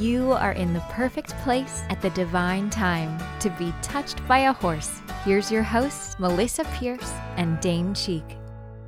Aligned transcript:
You 0.00 0.32
are 0.32 0.52
in 0.52 0.72
the 0.72 0.80
perfect 0.88 1.36
place 1.40 1.82
at 1.90 2.00
the 2.00 2.08
divine 2.10 2.70
time 2.70 3.22
to 3.40 3.50
be 3.50 3.70
touched 3.82 4.26
by 4.26 4.38
a 4.38 4.52
horse. 4.54 5.02
Here's 5.26 5.52
your 5.52 5.62
hosts, 5.62 6.14
Melisa 6.14 6.64
Pearce 6.78 7.12
and 7.36 7.60
Dane 7.60 7.92
Cheek. 7.92 8.24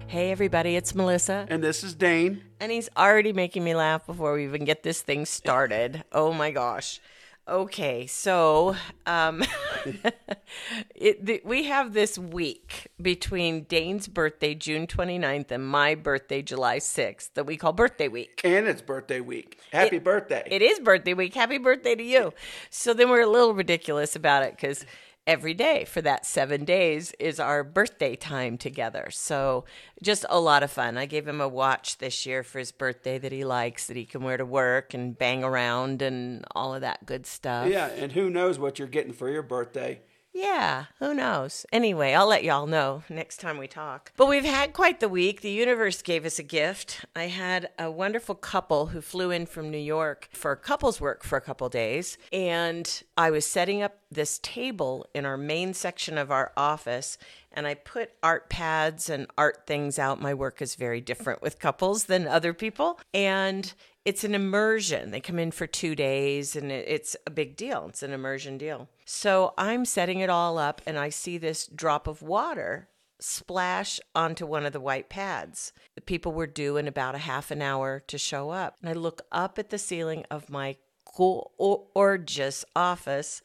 Hey, 0.06 0.30
everybody, 0.30 0.74
it's 0.74 0.94
Melisa. 0.94 1.46
And 1.50 1.62
this 1.62 1.84
is 1.84 1.92
Dane. 1.94 2.44
And 2.60 2.72
he's 2.72 2.88
already 2.96 3.34
making 3.34 3.62
me 3.62 3.74
laugh 3.74 4.06
before 4.06 4.32
we 4.32 4.44
even 4.44 4.64
get 4.64 4.84
this 4.84 5.02
thing 5.02 5.26
started. 5.26 6.02
oh 6.12 6.32
my 6.32 6.50
gosh. 6.50 6.98
Okay, 7.46 8.06
so 8.06 8.74
um, 9.04 9.44
it, 10.94 11.24
the, 11.24 11.40
we 11.44 11.64
have 11.64 11.92
this 11.92 12.18
week 12.18 12.88
between 13.00 13.64
Dane's 13.64 14.08
birthday, 14.08 14.54
June 14.54 14.86
29th, 14.86 15.50
and 15.50 15.66
my 15.66 15.94
birthday, 15.94 16.42
July 16.42 16.78
6th, 16.78 17.30
that 17.34 17.44
we 17.44 17.56
call 17.56 17.72
birthday 17.72 18.08
week. 18.08 18.40
And 18.44 18.66
it's 18.66 18.82
birthday 18.82 19.20
week. 19.20 19.60
Happy 19.72 19.96
It- 19.96 20.04
birthday. 20.04 20.46
It 20.50 20.62
is 20.62 20.78
birthday 20.80 21.14
week. 21.14 21.34
Happy 21.34 21.58
birthday 21.58 21.94
to 21.94 22.02
you. 22.02 22.32
So 22.70 22.94
then 22.94 23.10
we're 23.10 23.22
a 23.22 23.26
little 23.26 23.54
ridiculous 23.54 24.16
about 24.16 24.42
it 24.44 24.52
because 24.52 24.84
every 25.26 25.54
day 25.54 25.84
for 25.84 26.02
that 26.02 26.26
seven 26.26 26.64
days 26.64 27.12
is 27.18 27.38
our 27.38 27.62
birthday 27.62 28.16
time 28.16 28.58
together. 28.58 29.08
So 29.10 29.64
just 30.02 30.24
a 30.28 30.40
lot 30.40 30.62
of 30.62 30.70
fun. 30.70 30.98
I 30.98 31.06
gave 31.06 31.26
him 31.26 31.40
a 31.40 31.48
watch 31.48 31.98
this 31.98 32.26
year 32.26 32.42
for 32.42 32.58
his 32.58 32.72
birthday 32.72 33.18
that 33.18 33.32
he 33.32 33.44
likes, 33.44 33.86
that 33.86 33.96
he 33.96 34.04
can 34.04 34.22
wear 34.22 34.36
to 34.36 34.44
work 34.44 34.94
and 34.94 35.16
bang 35.16 35.44
around 35.44 36.02
and 36.02 36.44
all 36.54 36.74
of 36.74 36.80
that 36.80 37.06
good 37.06 37.26
stuff. 37.26 37.68
yeah, 37.68 37.86
and 37.86 38.12
who 38.12 38.30
knows 38.30 38.58
what 38.58 38.78
you're 38.78 38.88
getting 38.88 39.12
for 39.12 39.28
your 39.28 39.42
birthday. 39.42 40.00
Yeah, 40.34 40.86
who 40.98 41.12
knows? 41.12 41.66
Anyway, 41.72 42.14
I'll 42.14 42.26
let 42.26 42.42
y'all 42.42 42.66
know 42.66 43.02
next 43.10 43.38
time 43.38 43.58
we 43.58 43.68
talk. 43.68 44.12
But 44.16 44.28
we've 44.28 44.44
had 44.44 44.72
quite 44.72 44.98
the 45.00 45.08
week. 45.08 45.42
The 45.42 45.50
universe 45.50 46.00
gave 46.00 46.24
us 46.24 46.38
a 46.38 46.42
gift. 46.42 47.04
I 47.14 47.24
had 47.24 47.68
a 47.78 47.90
wonderful 47.90 48.34
couple 48.34 48.86
who 48.86 49.02
flew 49.02 49.30
in 49.30 49.44
from 49.44 49.70
New 49.70 49.76
York 49.76 50.30
for 50.32 50.56
couples 50.56 51.00
work 51.02 51.22
for 51.22 51.36
a 51.36 51.42
couple 51.42 51.68
days. 51.68 52.16
And 52.32 53.02
I 53.16 53.30
was 53.30 53.44
setting 53.44 53.82
up 53.82 53.98
this 54.10 54.38
table 54.42 55.06
in 55.14 55.26
our 55.26 55.36
main 55.36 55.74
section 55.74 56.16
of 56.16 56.30
our 56.30 56.52
office. 56.56 57.18
And 57.52 57.66
I 57.66 57.74
put 57.74 58.12
art 58.22 58.48
pads 58.48 59.10
and 59.10 59.26
art 59.36 59.66
things 59.66 59.98
out. 59.98 60.22
My 60.22 60.32
work 60.32 60.62
is 60.62 60.76
very 60.76 61.02
different 61.02 61.42
with 61.42 61.58
couples 61.58 62.04
than 62.04 62.26
other 62.26 62.54
people. 62.54 62.98
And 63.12 63.72
it's 64.04 64.24
an 64.24 64.34
immersion. 64.34 65.10
They 65.10 65.20
come 65.20 65.38
in 65.38 65.50
for 65.50 65.66
two 65.66 65.94
days 65.94 66.56
and 66.56 66.72
it's 66.72 67.16
a 67.26 67.30
big 67.30 67.56
deal. 67.56 67.86
It's 67.88 68.02
an 68.02 68.12
immersion 68.12 68.58
deal. 68.58 68.88
So 69.04 69.54
I'm 69.56 69.84
setting 69.84 70.20
it 70.20 70.30
all 70.30 70.58
up 70.58 70.82
and 70.86 70.98
I 70.98 71.08
see 71.08 71.38
this 71.38 71.66
drop 71.68 72.06
of 72.06 72.22
water 72.22 72.88
splash 73.20 74.00
onto 74.14 74.44
one 74.44 74.66
of 74.66 74.72
the 74.72 74.80
white 74.80 75.08
pads. 75.08 75.72
The 75.94 76.00
people 76.00 76.32
were 76.32 76.48
due 76.48 76.76
in 76.76 76.88
about 76.88 77.14
a 77.14 77.18
half 77.18 77.52
an 77.52 77.62
hour 77.62 78.00
to 78.08 78.18
show 78.18 78.50
up. 78.50 78.76
And 78.80 78.90
I 78.90 78.94
look 78.94 79.22
up 79.30 79.58
at 79.58 79.70
the 79.70 79.78
ceiling 79.78 80.24
of 80.30 80.50
my 80.50 80.76
gorgeous 81.16 82.64
office 82.74 83.42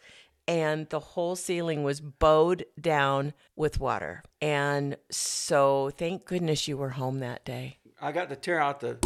and 0.47 0.89
the 0.89 0.99
whole 0.99 1.35
ceiling 1.35 1.83
was 1.83 1.99
bowed 1.99 2.65
down 2.79 3.33
with 3.55 3.79
water. 3.79 4.23
And 4.41 4.97
so 5.11 5.91
thank 5.97 6.25
goodness 6.25 6.67
you 6.67 6.77
were 6.77 6.91
home 6.91 7.19
that 7.19 7.43
day. 7.43 7.77
I 8.01 8.11
got 8.11 8.29
to 8.29 8.35
tear 8.35 8.59
out 8.59 8.79
the 8.79 8.97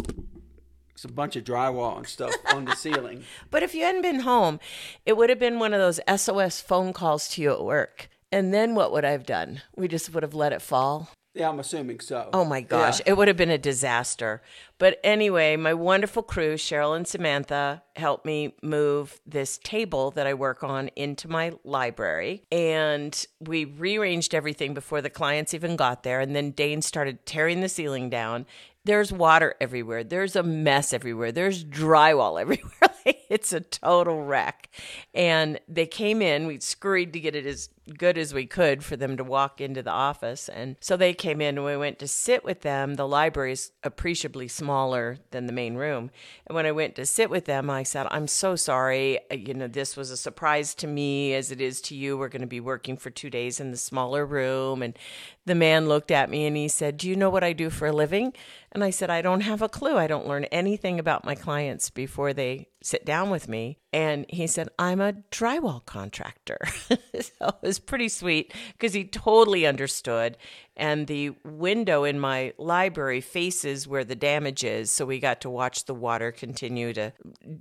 it's 1.02 1.10
a 1.10 1.12
bunch 1.12 1.34
of 1.34 1.42
drywall 1.42 1.96
and 1.96 2.06
stuff 2.06 2.32
on 2.54 2.64
the 2.64 2.76
ceiling. 2.76 3.24
But 3.50 3.64
if 3.64 3.74
you 3.74 3.82
hadn't 3.82 4.02
been 4.02 4.20
home, 4.20 4.60
it 5.04 5.16
would 5.16 5.30
have 5.30 5.38
been 5.40 5.58
one 5.58 5.74
of 5.74 5.80
those 5.80 5.98
SOS 6.20 6.60
phone 6.60 6.92
calls 6.92 7.28
to 7.30 7.42
you 7.42 7.50
at 7.52 7.64
work. 7.64 8.08
And 8.30 8.54
then 8.54 8.76
what 8.76 8.92
would 8.92 9.04
I 9.04 9.10
have 9.10 9.26
done? 9.26 9.62
We 9.76 9.88
just 9.88 10.14
would 10.14 10.22
have 10.22 10.32
let 10.34 10.52
it 10.52 10.62
fall. 10.62 11.10
Yeah, 11.34 11.48
I'm 11.48 11.58
assuming 11.58 11.98
so. 12.00 12.28
Oh 12.32 12.44
my 12.44 12.60
gosh, 12.60 13.00
Yeah. 13.00 13.04
it 13.12 13.16
would 13.16 13.26
have 13.26 13.36
been 13.38 13.50
a 13.50 13.58
disaster. 13.58 14.42
But 14.78 15.00
anyway, 15.02 15.56
my 15.56 15.72
wonderful 15.74 16.22
crew, 16.22 16.54
Cheryl 16.54 16.94
and 16.94 17.08
Samantha, 17.08 17.82
helped 17.96 18.24
me 18.26 18.54
move 18.62 19.18
this 19.26 19.58
table 19.58 20.10
that 20.12 20.26
I 20.26 20.34
work 20.34 20.62
on 20.62 20.88
into 20.94 21.28
my 21.28 21.54
library. 21.64 22.42
And 22.52 23.26
we 23.40 23.64
rearranged 23.64 24.34
everything 24.34 24.72
before 24.72 25.00
the 25.00 25.10
clients 25.10 25.52
even 25.54 25.74
got 25.74 26.02
there. 26.04 26.20
And 26.20 26.36
then 26.36 26.50
Dane 26.50 26.82
started 26.82 27.24
tearing 27.26 27.60
the 27.60 27.68
ceiling 27.68 28.08
down. 28.10 28.46
There's 28.84 29.12
water 29.12 29.54
everywhere. 29.60 30.02
There's 30.02 30.34
a 30.34 30.42
mess 30.42 30.92
everywhere. 30.92 31.32
There's 31.32 31.64
drywall 31.64 32.40
everywhere. 32.40 32.72
it's 33.04 33.52
a 33.52 33.60
total 33.60 34.22
wreck. 34.24 34.68
And 35.14 35.60
they 35.68 35.86
came 35.86 36.20
in, 36.22 36.46
we 36.46 36.58
scurried 36.60 37.12
to 37.12 37.20
get 37.20 37.36
it 37.36 37.46
as 37.46 37.68
good 37.98 38.16
as 38.16 38.32
we 38.32 38.46
could 38.46 38.84
for 38.84 38.96
them 38.96 39.16
to 39.16 39.24
walk 39.24 39.60
into 39.60 39.82
the 39.82 39.90
office. 39.90 40.48
And 40.48 40.76
so 40.80 40.96
they 40.96 41.12
came 41.14 41.40
in 41.40 41.56
and 41.58 41.66
we 41.66 41.76
went 41.76 41.98
to 41.98 42.08
sit 42.08 42.44
with 42.44 42.60
them. 42.60 42.94
The 42.94 43.08
library 43.08 43.52
is 43.52 43.72
appreciably 43.82 44.48
smaller 44.48 45.18
than 45.30 45.46
the 45.46 45.52
main 45.52 45.74
room. 45.74 46.10
And 46.46 46.54
when 46.54 46.66
I 46.66 46.72
went 46.72 46.94
to 46.96 47.06
sit 47.06 47.30
with 47.30 47.46
them, 47.46 47.68
I 47.70 47.82
said, 47.82 48.06
I'm 48.10 48.28
so 48.28 48.56
sorry. 48.56 49.18
Uh, 49.30 49.34
You 49.34 49.54
know, 49.54 49.68
this 49.68 49.96
was 49.96 50.10
a 50.10 50.16
surprise 50.16 50.74
to 50.76 50.86
me 50.86 51.34
as 51.34 51.50
it 51.50 51.60
is 51.60 51.80
to 51.82 51.96
you. 51.96 52.16
We're 52.16 52.28
going 52.28 52.42
to 52.42 52.46
be 52.46 52.60
working 52.60 52.96
for 52.96 53.10
two 53.10 53.30
days 53.30 53.60
in 53.60 53.70
the 53.70 53.76
smaller 53.76 54.24
room. 54.24 54.82
And 54.82 54.96
the 55.44 55.54
man 55.54 55.88
looked 55.88 56.10
at 56.10 56.30
me 56.30 56.46
and 56.46 56.56
he 56.56 56.68
said, 56.68 56.96
Do 56.96 57.08
you 57.08 57.16
know 57.16 57.30
what 57.30 57.44
I 57.44 57.52
do 57.52 57.68
for 57.70 57.88
a 57.88 57.92
living? 57.92 58.32
And 58.70 58.82
I 58.82 58.90
said, 58.90 59.10
I 59.10 59.20
don't 59.20 59.42
have 59.42 59.60
a 59.60 59.68
clue. 59.68 59.96
I 59.96 60.06
don't 60.06 60.26
learn 60.26 60.44
anything 60.44 60.98
about 60.98 61.24
my 61.24 61.34
clients 61.34 61.90
before 61.90 62.32
they 62.32 62.68
sit 62.82 63.04
down 63.04 63.28
with 63.28 63.48
me. 63.48 63.78
And 63.92 64.24
he 64.28 64.46
said, 64.46 64.68
I'm 64.78 65.00
a 65.00 65.12
drywall 65.30 65.84
contractor. 65.84 66.58
so 67.20 67.50
was 67.72 67.78
pretty 67.78 68.08
sweet 68.10 68.52
because 68.72 68.92
he 68.92 69.04
totally 69.04 69.66
understood. 69.66 70.36
And 70.76 71.06
the 71.06 71.30
window 71.42 72.04
in 72.04 72.20
my 72.20 72.52
library 72.58 73.22
faces 73.22 73.88
where 73.88 74.04
the 74.04 74.14
damage 74.14 74.62
is. 74.62 74.90
So 74.90 75.06
we 75.06 75.18
got 75.18 75.40
to 75.42 75.48
watch 75.50 75.86
the 75.86 75.94
water 75.94 76.32
continue 76.32 76.92
to 76.92 77.12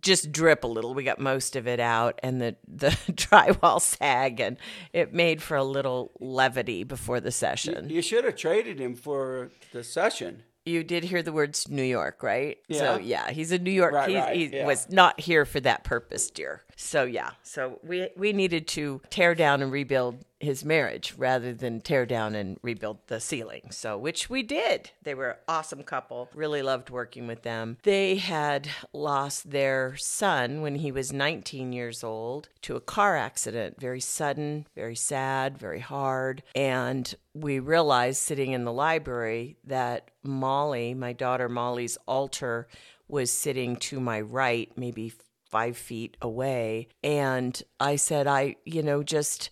just 0.02 0.34
drip 0.34 0.66
a 0.66 0.68
little. 0.68 0.94
We 0.94 1.06
got 1.06 1.20
most 1.20 1.56
of 1.56 1.66
it 1.66 1.80
out 1.80 2.20
and 2.22 2.42
the, 2.42 2.58
the 2.68 2.90
drywall 3.12 3.80
sag. 3.82 4.42
And 4.42 4.58
it 4.92 5.14
made 5.14 5.42
for 5.42 5.56
a 5.56 5.64
little 5.64 6.12
levity 6.20 6.84
before 6.84 7.22
the 7.22 7.32
session. 7.32 7.90
You 7.90 8.02
should 8.02 8.26
have 8.26 8.36
traded 8.36 8.80
him 8.82 8.96
for 8.96 9.50
the 9.72 9.84
session. 9.84 10.44
You 10.66 10.84
did 10.84 11.06
hear 11.06 11.24
the 11.24 11.34
words 11.34 11.70
New 11.70 11.82
York, 11.84 12.22
right? 12.22 12.58
So 12.70 12.98
Yeah. 12.98 13.26
yeah, 13.28 13.32
he's 13.32 13.52
a 13.52 13.58
New 13.58 13.72
York. 13.72 13.94
Right, 13.94 14.10
he 14.10 14.18
right, 14.18 14.54
yeah. 14.54 14.66
was 14.68 14.90
not 14.92 15.20
here 15.20 15.44
for 15.46 15.60
that 15.62 15.84
purpose, 15.84 16.30
dear. 16.30 16.62
So 16.82 17.04
yeah, 17.04 17.32
so 17.44 17.80
we 17.84 18.10
we 18.18 18.34
needed 18.34 18.68
to 18.70 19.02
tear 19.10 19.36
down 19.36 19.62
and 19.62 19.72
rebuild 19.72 20.26
his 20.40 20.66
marriage 20.66 21.14
rather 21.16 21.54
than 21.54 21.80
tear 21.80 22.08
down 22.08 22.34
and 22.34 22.58
rebuild 22.64 22.98
the 23.06 23.20
ceiling. 23.20 23.70
So 23.70 23.98
which 23.98 24.32
we 24.32 24.42
did. 24.42 24.90
They 25.04 25.14
were 25.14 25.30
an 25.30 25.38
awesome 25.48 25.84
couple. 25.84 26.30
Really 26.34 26.64
loved 26.64 26.90
working 26.90 27.28
with 27.28 27.44
them. 27.44 27.78
They 27.84 28.16
had 28.16 28.68
lost 28.94 29.52
their 29.52 29.96
son 29.96 30.62
when 30.62 30.76
he 30.76 30.92
was 30.92 31.14
19 31.14 31.72
years 31.72 32.04
old 32.04 32.50
to 32.64 32.76
a 32.76 32.82
car 32.82 33.16
accident. 33.16 33.80
Very 33.80 34.02
sudden, 34.02 34.66
very 34.76 34.96
sad, 34.96 35.60
very 35.60 35.80
hard, 35.80 36.42
and 36.56 37.14
we 37.36 37.60
realized 37.60 38.22
sitting 38.22 38.54
in 38.54 38.66
the 38.66 38.74
library 38.74 39.56
that 39.66 40.10
Molly, 40.24 40.96
my 40.96 41.14
daughter 41.14 41.48
Molly's 41.48 41.98
altar, 42.08 42.68
was 43.08 43.32
sitting 43.32 43.76
to 43.76 44.00
my 44.00 44.20
right, 44.20 44.72
maybe 44.76 45.14
five 45.52 45.78
feet 45.78 46.18
away. 46.22 46.88
And 47.04 47.62
I 47.80 47.96
said, 47.98 48.28
I, 48.28 48.56
you 48.66 48.84
know, 48.84 49.04
just 49.04 49.50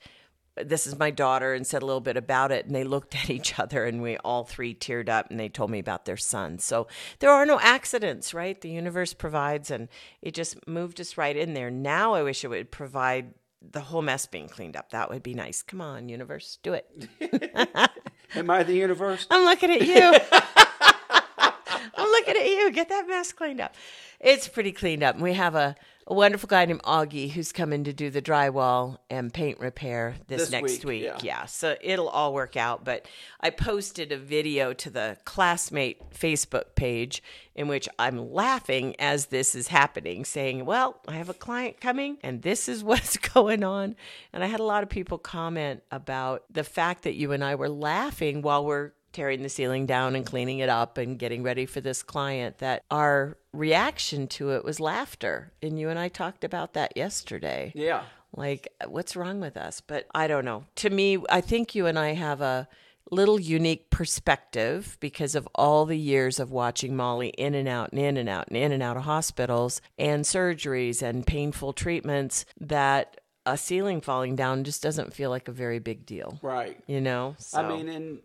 this 0.56 0.88
is 0.88 1.00
my 1.00 1.10
daughter 1.10 1.54
and 1.54 1.66
said 1.66 1.82
a 1.82 1.86
little 1.86 2.02
bit 2.02 2.18
about 2.18 2.52
it 2.52 2.66
and 2.66 2.76
they 2.76 2.84
looked 2.84 3.16
at 3.24 3.30
each 3.30 3.58
other 3.60 3.86
and 3.86 4.02
we 4.02 4.18
all 4.18 4.44
three 4.44 4.76
teared 4.76 5.08
up 5.08 5.30
and 5.30 5.40
they 5.40 5.48
told 5.48 5.72
me 5.72 5.80
about 5.80 6.04
their 6.04 6.18
son 6.18 6.60
so 6.60 6.86
there 7.20 7.32
are 7.32 7.46
no 7.46 7.58
accidents 7.62 8.34
right 8.34 8.60
the 8.60 8.70
universe 8.70 9.14
provides 9.14 9.72
and 9.72 9.88
it 10.22 10.34
just 10.34 10.68
moved 10.68 11.00
us 11.00 11.18
right 11.18 11.38
in 11.38 11.54
there 11.54 11.72
now 11.72 12.14
i 12.14 12.22
wish 12.22 12.44
it 12.44 12.50
would 12.50 12.70
provide 12.72 13.34
the 13.72 13.80
whole 13.80 14.02
mess 14.02 14.26
being 14.26 14.50
cleaned 14.50 14.76
up 14.76 14.90
that 14.90 15.10
would 15.10 15.24
be 15.24 15.34
nice 15.34 15.62
come 15.62 15.80
on 15.80 16.10
universe 16.10 16.60
do 16.62 16.74
it 16.74 17.08
Am 18.36 18.50
I 18.50 18.64
the 18.64 18.76
universe? 18.76 19.26
I'm 19.32 19.44
looking 19.46 19.72
at 19.72 19.82
you. 19.82 20.14
Looking 22.30 22.42
at 22.42 22.50
you. 22.50 22.72
Get 22.72 22.90
that 22.90 23.08
mess 23.08 23.32
cleaned 23.34 23.62
up. 23.62 23.76
It's 24.20 24.48
pretty 24.48 24.72
cleaned 24.72 25.02
up. 25.04 25.18
We 25.18 25.34
have 25.34 25.56
a, 25.56 25.76
a 26.06 26.14
wonderful 26.14 26.48
guy 26.48 26.66
named 26.66 26.82
Augie 26.84 27.30
who's 27.32 27.54
coming 27.54 27.86
to 27.86 27.94
do 27.94 28.10
the 28.10 28.22
drywall 28.22 28.98
and 29.10 29.34
paint 29.34 29.60
repair 29.62 30.16
this, 30.28 30.42
This 30.42 30.52
next 30.52 30.84
week, 30.84 31.04
week. 31.14 31.24
yeah. 31.24 31.46
so 31.46 31.78
it'll 31.82 32.10
all 32.10 32.34
work 32.34 32.58
out. 32.58 32.84
But 32.84 33.08
I 33.40 33.50
posted 33.50 34.12
a 34.12 34.18
video 34.18 34.74
to 34.74 34.90
the 34.90 35.18
classmate 35.24 36.12
Facebook 36.12 36.76
page 36.76 37.24
in 37.56 37.70
which 37.70 37.88
I'm 37.98 38.34
laughing 38.34 38.96
as 39.00 39.28
this 39.28 39.56
is 39.56 39.70
happening, 39.70 40.26
saying, 40.26 40.66
Well, 40.66 41.00
I 41.08 41.14
have 41.14 41.30
a 41.30 41.34
client 41.34 41.80
coming 41.80 42.18
and 42.22 42.42
this 42.42 42.68
is 42.68 42.84
what's 42.90 43.16
going 43.16 43.64
on. 43.64 43.96
And 44.34 44.44
I 44.44 44.48
had 44.48 44.60
a 44.60 44.64
lot 44.66 44.84
of 44.84 44.90
people 44.90 45.18
comment 45.18 45.82
about 45.92 46.44
the 46.52 46.66
fact 46.66 47.04
that 47.04 47.16
you 47.16 47.32
and 47.32 47.42
I 47.44 47.56
were 47.56 47.70
laughing 47.70 48.42
while 48.42 48.66
we're 48.66 48.92
tearing 49.12 49.42
the 49.44 49.50
ceiling 49.50 49.86
down 49.86 50.16
and 50.16 50.26
cleaning 50.26 50.60
it 50.60 50.70
up 50.70 50.98
and 50.98 51.18
getting 51.20 51.44
ready 51.44 51.66
for 51.66 51.82
this 51.82 52.04
client 52.04 52.60
that 52.60 52.84
our 52.92 53.38
reaction 53.54 54.28
to 54.28 54.52
it 54.52 54.64
was 54.64 54.80
laughter 54.80 55.52
and 55.62 55.80
you 55.80 55.90
and 55.90 55.98
I 56.00 56.08
talked 56.10 56.44
about 56.44 56.74
that 56.74 56.96
yesterday 56.96 57.72
Yeah. 57.76 58.04
like 58.36 58.68
what's 58.88 59.16
wrong 59.16 59.40
with 59.40 59.58
us 59.58 59.82
but 59.82 60.06
i 60.14 60.28
don't 60.28 60.46
know 60.46 60.66
to 60.76 60.90
me 60.92 61.18
i 61.30 61.42
think 61.42 61.74
you 61.74 61.88
and 61.88 61.98
i 61.98 62.14
have 62.14 62.42
a 62.42 62.68
little 63.12 63.40
unique 63.40 63.90
perspective 63.90 64.98
because 65.00 65.34
of 65.34 65.48
all 65.56 65.88
the 65.88 65.98
years 65.98 66.40
of 66.40 66.52
watching 66.52 66.96
Molly 66.96 67.30
in 67.30 67.56
and 67.56 67.68
out 67.68 67.92
and 67.92 68.00
in 68.00 68.18
and 68.18 68.30
out 68.30 68.48
and 68.50 68.58
in 68.58 68.72
and 68.72 68.84
out 68.84 68.98
of 68.98 69.04
hospitals 69.04 69.82
and 69.98 70.24
surgeries 70.26 71.02
and 71.02 71.26
painful 71.26 71.74
treatments 71.74 72.46
that 72.60 73.20
a 73.48 73.58
ceiling 73.58 74.00
falling 74.00 74.36
down 74.36 74.64
just 74.64 74.84
doesn't 74.84 75.12
feel 75.12 75.32
like 75.32 75.48
a 75.48 75.52
very 75.52 75.80
big 75.80 76.06
deal. 76.06 76.38
Right. 76.44 76.80
You 76.86 77.02
know? 77.02 77.34
So, 77.40 77.60
I 77.60 77.68
mean, 77.68 77.90
and 77.90 78.20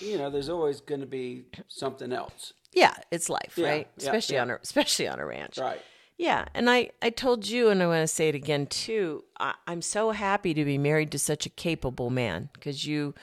you 0.00 0.18
know, 0.18 0.30
there's 0.30 0.48
always 0.48 0.80
going 0.80 1.00
to 1.00 1.06
be 1.06 1.44
something 1.68 2.12
else. 2.12 2.52
yeah, 2.72 2.94
it's 3.10 3.28
life, 3.28 3.54
Yeah, 3.56 3.68
right? 3.68 3.88
yeah, 3.96 4.04
especially 4.04 4.36
yeah. 4.36 4.42
on 4.42 4.50
a 4.50 4.58
especially 4.62 5.08
on 5.08 5.20
a 5.20 5.26
ranch. 5.26 5.58
Right. 5.58 5.80
Yeah, 6.16 6.44
and 6.54 6.70
I, 6.70 6.90
I 7.02 7.10
told 7.10 7.48
you, 7.48 7.70
and 7.70 7.82
I 7.82 7.88
want 7.88 8.02
to 8.02 8.06
say 8.06 8.28
it 8.28 8.36
again 8.36 8.66
too. 8.66 9.24
I, 9.40 9.54
I'm 9.66 9.82
so 9.82 10.12
happy 10.12 10.54
to 10.54 10.64
be 10.64 10.78
married 10.78 11.10
to 11.12 11.18
such 11.18 11.44
a 11.44 11.50
capable 11.50 12.08
man 12.08 12.50
because 12.52 12.86
you, 12.86 13.14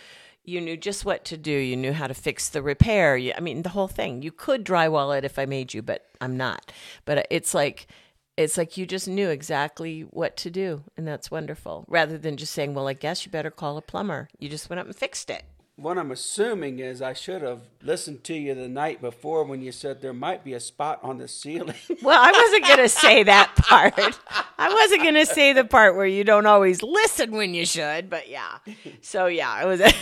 you 0.44 0.60
knew 0.60 0.76
just 0.76 1.06
what 1.06 1.24
to 1.26 1.38
do. 1.38 1.52
You 1.54 1.78
knew 1.78 1.94
how 1.94 2.08
to 2.08 2.14
fix 2.14 2.50
the 2.50 2.62
repair. 2.62 3.16
You, 3.16 3.32
I 3.38 3.40
mean, 3.40 3.62
the 3.62 3.70
whole 3.70 3.88
thing. 3.88 4.22
You 4.22 4.34
could 4.34 4.66
drywall 4.66 5.18
it 5.18 5.24
if 5.24 5.40
I 5.40 5.46
made 5.46 5.74
you, 5.74 5.82
but 5.82 6.06
I'm 6.20 6.36
not. 6.36 6.74
But 7.06 7.28
it's 7.32 7.54
like, 7.54 7.88
it's 8.36 8.58
like 8.58 8.76
you 8.76 8.86
just 8.86 9.08
knew 9.08 9.30
exactly 9.30 10.02
what 10.02 10.36
to 10.38 10.50
do, 10.52 10.84
and 10.98 11.08
that's 11.08 11.32
wonderful. 11.32 11.86
Rather 11.88 12.18
than 12.18 12.36
just 12.36 12.52
saying, 12.54 12.74
"Well, 12.74 12.90
I 12.90 12.94
guess 12.94 13.26
you 13.26 13.32
better 13.32 13.52
call 13.52 13.78
a 13.78 13.82
plumber," 13.82 14.28
you 14.38 14.50
just 14.50 14.70
went 14.70 14.82
up 14.82 14.86
and 14.88 14.96
fixed 14.96 15.30
it. 15.30 15.44
What 15.82 15.98
I'm 15.98 16.12
assuming 16.12 16.78
is 16.78 17.02
I 17.02 17.14
should 17.14 17.42
have 17.42 17.62
listened 17.82 18.24
to 18.26 18.36
you 18.36 18.54
the 18.54 18.68
night 18.68 19.02
before 19.02 19.44
when 19.44 19.64
you 19.64 19.72
said 19.72 20.00
there 20.00 20.14
might 20.14 20.44
be 20.44 20.54
a 20.54 20.60
spot 20.60 21.00
on 21.02 21.18
the 21.18 21.28
ceiling. 21.28 21.76
Well, 22.04 22.20
I 22.20 22.32
wasn't 22.32 22.66
going 22.66 22.78
to 22.80 22.90
say 22.90 23.24
that 23.24 23.54
part. 23.56 24.20
I 24.58 24.74
wasn't 24.74 25.02
going 25.04 25.16
to 25.16 25.26
say 25.26 25.54
the 25.54 25.64
part 25.64 25.96
where 25.96 26.06
you 26.06 26.24
don't 26.24 26.46
always 26.46 26.82
listen 26.84 27.32
when 27.32 27.54
you 27.54 27.66
should, 27.66 28.10
but 28.10 28.30
yeah. 28.30 28.58
So 29.02 29.26
yeah, 29.28 29.62
it 29.62 29.66
was. 29.66 29.82
I 29.82 29.94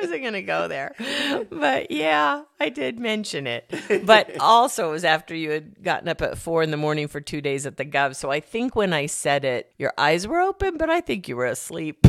wasn't 0.00 0.22
going 0.22 0.32
to 0.34 0.42
go 0.42 0.68
there. 0.68 0.94
But 1.50 1.90
yeah, 1.90 2.42
I 2.60 2.68
did 2.68 2.98
mention 2.98 3.46
it. 3.46 3.72
But 4.04 4.38
also, 4.40 4.88
it 4.88 4.92
was 4.92 5.04
after 5.04 5.34
you 5.34 5.50
had 5.50 5.82
gotten 5.82 6.08
up 6.08 6.20
at 6.22 6.38
four 6.38 6.62
in 6.62 6.70
the 6.70 6.76
morning 6.76 7.08
for 7.08 7.20
two 7.20 7.40
days 7.40 7.66
at 7.66 7.76
the 7.76 7.84
Gov. 7.84 8.16
So 8.16 8.30
I 8.30 8.40
think 8.40 8.74
when 8.76 8.92
I 8.92 9.06
said 9.06 9.44
it, 9.44 9.72
your 9.78 9.92
eyes 9.98 10.26
were 10.26 10.40
open, 10.40 10.76
but 10.78 10.90
I 10.90 11.00
think 11.00 11.28
you 11.28 11.36
were 11.36 11.46
asleep. 11.46 12.02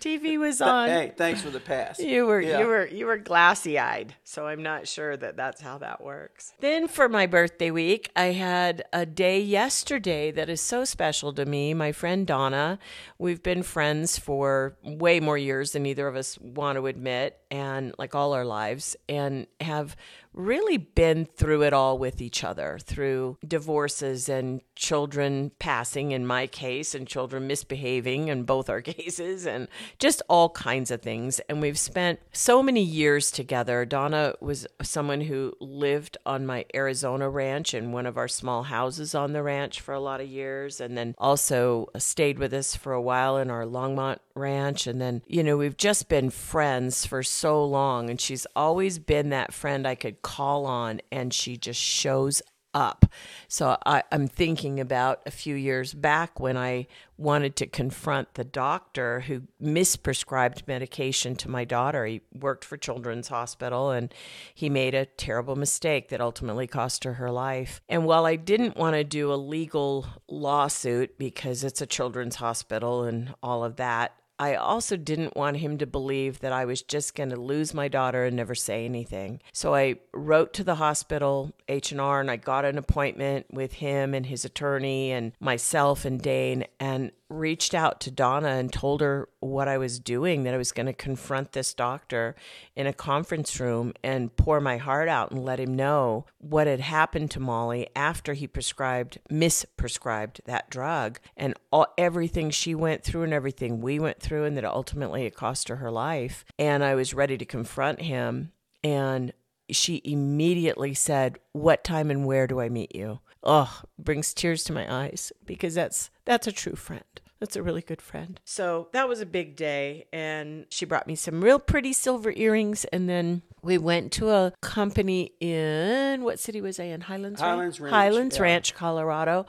TV 0.00 0.38
was 0.38 0.60
on. 0.60 0.88
hey, 0.88 1.12
thanks 1.16 1.42
for 1.42 1.50
the 1.50 1.60
pass. 1.60 1.98
You 1.98 2.26
were 2.26 2.40
Yeah. 2.40 2.60
you 2.60 2.66
were 2.66 2.86
you 2.86 3.06
were 3.06 3.16
glassy 3.16 3.78
eyed, 3.78 4.14
so 4.24 4.46
I'm 4.46 4.62
not 4.62 4.86
sure 4.88 5.16
that 5.16 5.36
that's 5.36 5.60
how 5.60 5.78
that 5.78 6.02
works. 6.02 6.52
Then 6.60 6.88
for 6.88 7.08
my 7.08 7.26
birthday 7.26 7.70
week, 7.70 8.10
I 8.16 8.26
had 8.26 8.84
a 8.92 9.06
day 9.06 9.40
yesterday 9.40 10.30
that 10.32 10.48
is 10.48 10.60
so 10.60 10.84
special 10.84 11.32
to 11.34 11.44
me. 11.46 11.74
My 11.74 11.92
friend 11.92 12.26
Donna, 12.26 12.78
we've 13.18 13.42
been 13.42 13.62
friends 13.62 14.18
for 14.18 14.76
way 14.82 15.20
more 15.20 15.38
years 15.38 15.72
than 15.72 15.86
either 15.86 16.05
of 16.06 16.16
us 16.16 16.38
want 16.38 16.76
to 16.76 16.86
admit, 16.86 17.38
and 17.50 17.94
like 17.98 18.14
all 18.14 18.32
our 18.32 18.44
lives, 18.44 18.96
and 19.08 19.46
have 19.60 19.96
really 20.36 20.76
been 20.76 21.24
through 21.24 21.62
it 21.62 21.72
all 21.72 21.98
with 21.98 22.20
each 22.20 22.44
other 22.44 22.78
through 22.82 23.38
divorces 23.46 24.28
and 24.28 24.60
children 24.76 25.50
passing 25.58 26.12
in 26.12 26.26
my 26.26 26.46
case 26.46 26.94
and 26.94 27.08
children 27.08 27.46
misbehaving 27.46 28.28
in 28.28 28.44
both 28.44 28.68
our 28.68 28.82
cases 28.82 29.46
and 29.46 29.66
just 29.98 30.22
all 30.28 30.50
kinds 30.50 30.90
of 30.90 31.02
things. 31.02 31.40
And 31.48 31.60
we've 31.60 31.78
spent 31.78 32.20
so 32.32 32.62
many 32.62 32.82
years 32.82 33.30
together. 33.30 33.84
Donna 33.84 34.34
was 34.40 34.66
someone 34.82 35.22
who 35.22 35.54
lived 35.60 36.18
on 36.26 36.46
my 36.46 36.64
arizona 36.74 37.28
ranch 37.28 37.74
in 37.74 37.92
one 37.92 38.06
of 38.06 38.16
our 38.16 38.28
small 38.28 38.64
houses 38.64 39.14
on 39.14 39.32
the 39.32 39.42
ranch 39.42 39.80
for 39.80 39.94
a 39.94 40.00
lot 40.00 40.20
of 40.20 40.28
years 40.28 40.80
and 40.80 40.96
then 40.96 41.14
also 41.18 41.88
stayed 41.96 42.38
with 42.38 42.52
us 42.52 42.76
for 42.76 42.92
a 42.92 43.02
while 43.02 43.38
in 43.38 43.50
our 43.50 43.64
longmont 43.64 44.18
ranch. 44.34 44.86
And 44.86 45.00
then 45.00 45.22
you 45.26 45.42
know 45.42 45.56
we've 45.56 45.76
just 45.76 46.08
been 46.08 46.30
friends 46.30 47.06
for 47.06 47.22
so 47.22 47.64
long 47.64 48.10
and 48.10 48.20
she's 48.20 48.46
always 48.54 48.98
been 48.98 49.30
that 49.30 49.52
friend 49.52 49.86
i 49.86 49.94
could 49.94 50.22
call 50.26 50.66
on 50.66 51.00
and 51.12 51.32
she 51.32 51.56
just 51.56 51.80
shows 51.80 52.42
up. 52.74 53.06
So 53.46 53.78
I, 53.86 54.02
I'm 54.10 54.26
thinking 54.26 54.80
about 54.80 55.20
a 55.24 55.30
few 55.30 55.54
years 55.54 55.94
back 55.94 56.40
when 56.40 56.56
I 56.56 56.88
wanted 57.16 57.54
to 57.56 57.66
confront 57.66 58.34
the 58.34 58.42
doctor 58.42 59.20
who 59.20 59.42
misprescribed 59.62 60.66
medication 60.66 61.36
to 61.36 61.48
my 61.48 61.64
daughter. 61.64 62.04
He 62.06 62.22
worked 62.34 62.64
for 62.64 62.76
Children's 62.76 63.28
Hospital 63.28 63.92
and 63.92 64.12
he 64.52 64.68
made 64.68 64.96
a 64.96 65.06
terrible 65.06 65.54
mistake 65.54 66.08
that 66.08 66.20
ultimately 66.20 66.66
cost 66.66 67.04
her 67.04 67.14
her 67.14 67.30
life. 67.30 67.80
And 67.88 68.04
while 68.04 68.26
I 68.26 68.34
didn't 68.34 68.76
want 68.76 68.96
to 68.96 69.04
do 69.04 69.32
a 69.32 69.36
legal 69.36 70.06
lawsuit 70.28 71.16
because 71.18 71.62
it's 71.62 71.80
a 71.80 71.86
children's 71.86 72.36
hospital 72.36 73.04
and 73.04 73.32
all 73.44 73.62
of 73.62 73.76
that, 73.76 74.12
I 74.38 74.54
also 74.54 74.96
didn't 74.96 75.36
want 75.36 75.58
him 75.58 75.78
to 75.78 75.86
believe 75.86 76.40
that 76.40 76.52
I 76.52 76.64
was 76.64 76.82
just 76.82 77.14
going 77.14 77.30
to 77.30 77.40
lose 77.40 77.72
my 77.72 77.88
daughter 77.88 78.24
and 78.24 78.36
never 78.36 78.54
say 78.54 78.84
anything. 78.84 79.40
So 79.52 79.74
I 79.74 79.96
wrote 80.12 80.52
to 80.54 80.64
the 80.64 80.74
hospital 80.74 81.52
H&R 81.68 82.20
and 82.20 82.30
I 82.30 82.36
got 82.36 82.64
an 82.64 82.76
appointment 82.78 83.46
with 83.50 83.74
him 83.74 84.14
and 84.14 84.26
his 84.26 84.44
attorney 84.44 85.10
and 85.12 85.32
myself 85.40 86.04
and 86.04 86.20
Dane 86.20 86.64
and 86.78 87.12
reached 87.28 87.74
out 87.74 88.00
to 88.00 88.10
Donna 88.10 88.48
and 88.48 88.72
told 88.72 89.00
her 89.00 89.28
what 89.40 89.66
I 89.68 89.78
was 89.78 89.98
doing 89.98 90.44
that 90.44 90.54
I 90.54 90.58
was 90.58 90.72
going 90.72 90.86
to 90.86 90.92
confront 90.92 91.52
this 91.52 91.74
doctor 91.74 92.36
in 92.76 92.86
a 92.86 92.92
conference 92.92 93.58
room 93.58 93.92
and 94.02 94.34
pour 94.36 94.60
my 94.60 94.76
heart 94.76 95.08
out 95.08 95.32
and 95.32 95.44
let 95.44 95.58
him 95.58 95.74
know 95.74 96.26
what 96.38 96.66
had 96.66 96.80
happened 96.80 97.30
to 97.32 97.40
Molly 97.40 97.88
after 97.96 98.34
he 98.34 98.46
prescribed 98.46 99.18
misprescribed 99.30 100.40
that 100.44 100.70
drug 100.70 101.18
and 101.36 101.54
all, 101.72 101.86
everything 101.98 102.50
she 102.50 102.74
went 102.74 103.02
through 103.02 103.24
and 103.24 103.32
everything 103.32 103.80
we 103.80 103.98
went 103.98 104.20
through 104.20 104.44
and 104.44 104.56
that 104.56 104.64
ultimately 104.64 105.24
it 105.26 105.34
cost 105.34 105.68
her 105.68 105.76
her 105.76 105.90
life 105.90 106.44
and 106.58 106.84
I 106.84 106.94
was 106.94 107.14
ready 107.14 107.36
to 107.38 107.44
confront 107.44 108.02
him 108.02 108.52
and 108.84 109.32
she 109.70 110.00
immediately 110.04 110.94
said, 110.94 111.38
"What 111.52 111.82
time 111.82 112.10
and 112.10 112.24
where 112.24 112.46
do 112.46 112.60
I 112.60 112.68
meet 112.68 112.94
you?" 112.94 113.20
Oh, 113.46 113.82
brings 113.96 114.34
tears 114.34 114.64
to 114.64 114.72
my 114.72 114.92
eyes 114.92 115.32
because 115.46 115.74
that's 115.74 116.10
that's 116.24 116.48
a 116.48 116.52
true 116.52 116.74
friend. 116.74 117.04
That's 117.38 117.54
a 117.54 117.62
really 117.62 117.82
good 117.82 118.02
friend. 118.02 118.40
So 118.44 118.88
that 118.92 119.08
was 119.08 119.20
a 119.20 119.26
big 119.26 119.56
day, 119.56 120.06
and 120.12 120.66
she 120.70 120.84
brought 120.84 121.06
me 121.06 121.14
some 121.14 121.42
real 121.42 121.58
pretty 121.58 121.92
silver 121.92 122.32
earrings, 122.34 122.84
and 122.86 123.08
then 123.08 123.42
we 123.62 123.78
went 123.78 124.10
to 124.12 124.30
a 124.30 124.52
company 124.62 125.32
in 125.38 126.24
what 126.24 126.40
city 126.40 126.60
was 126.60 126.80
I 126.80 126.84
in? 126.84 127.02
Highlands. 127.02 127.40
Highlands 127.40 127.78
Ranch, 127.78 127.92
Highlands 127.92 128.36
yeah. 128.36 128.42
Ranch, 128.42 128.74
Colorado 128.74 129.46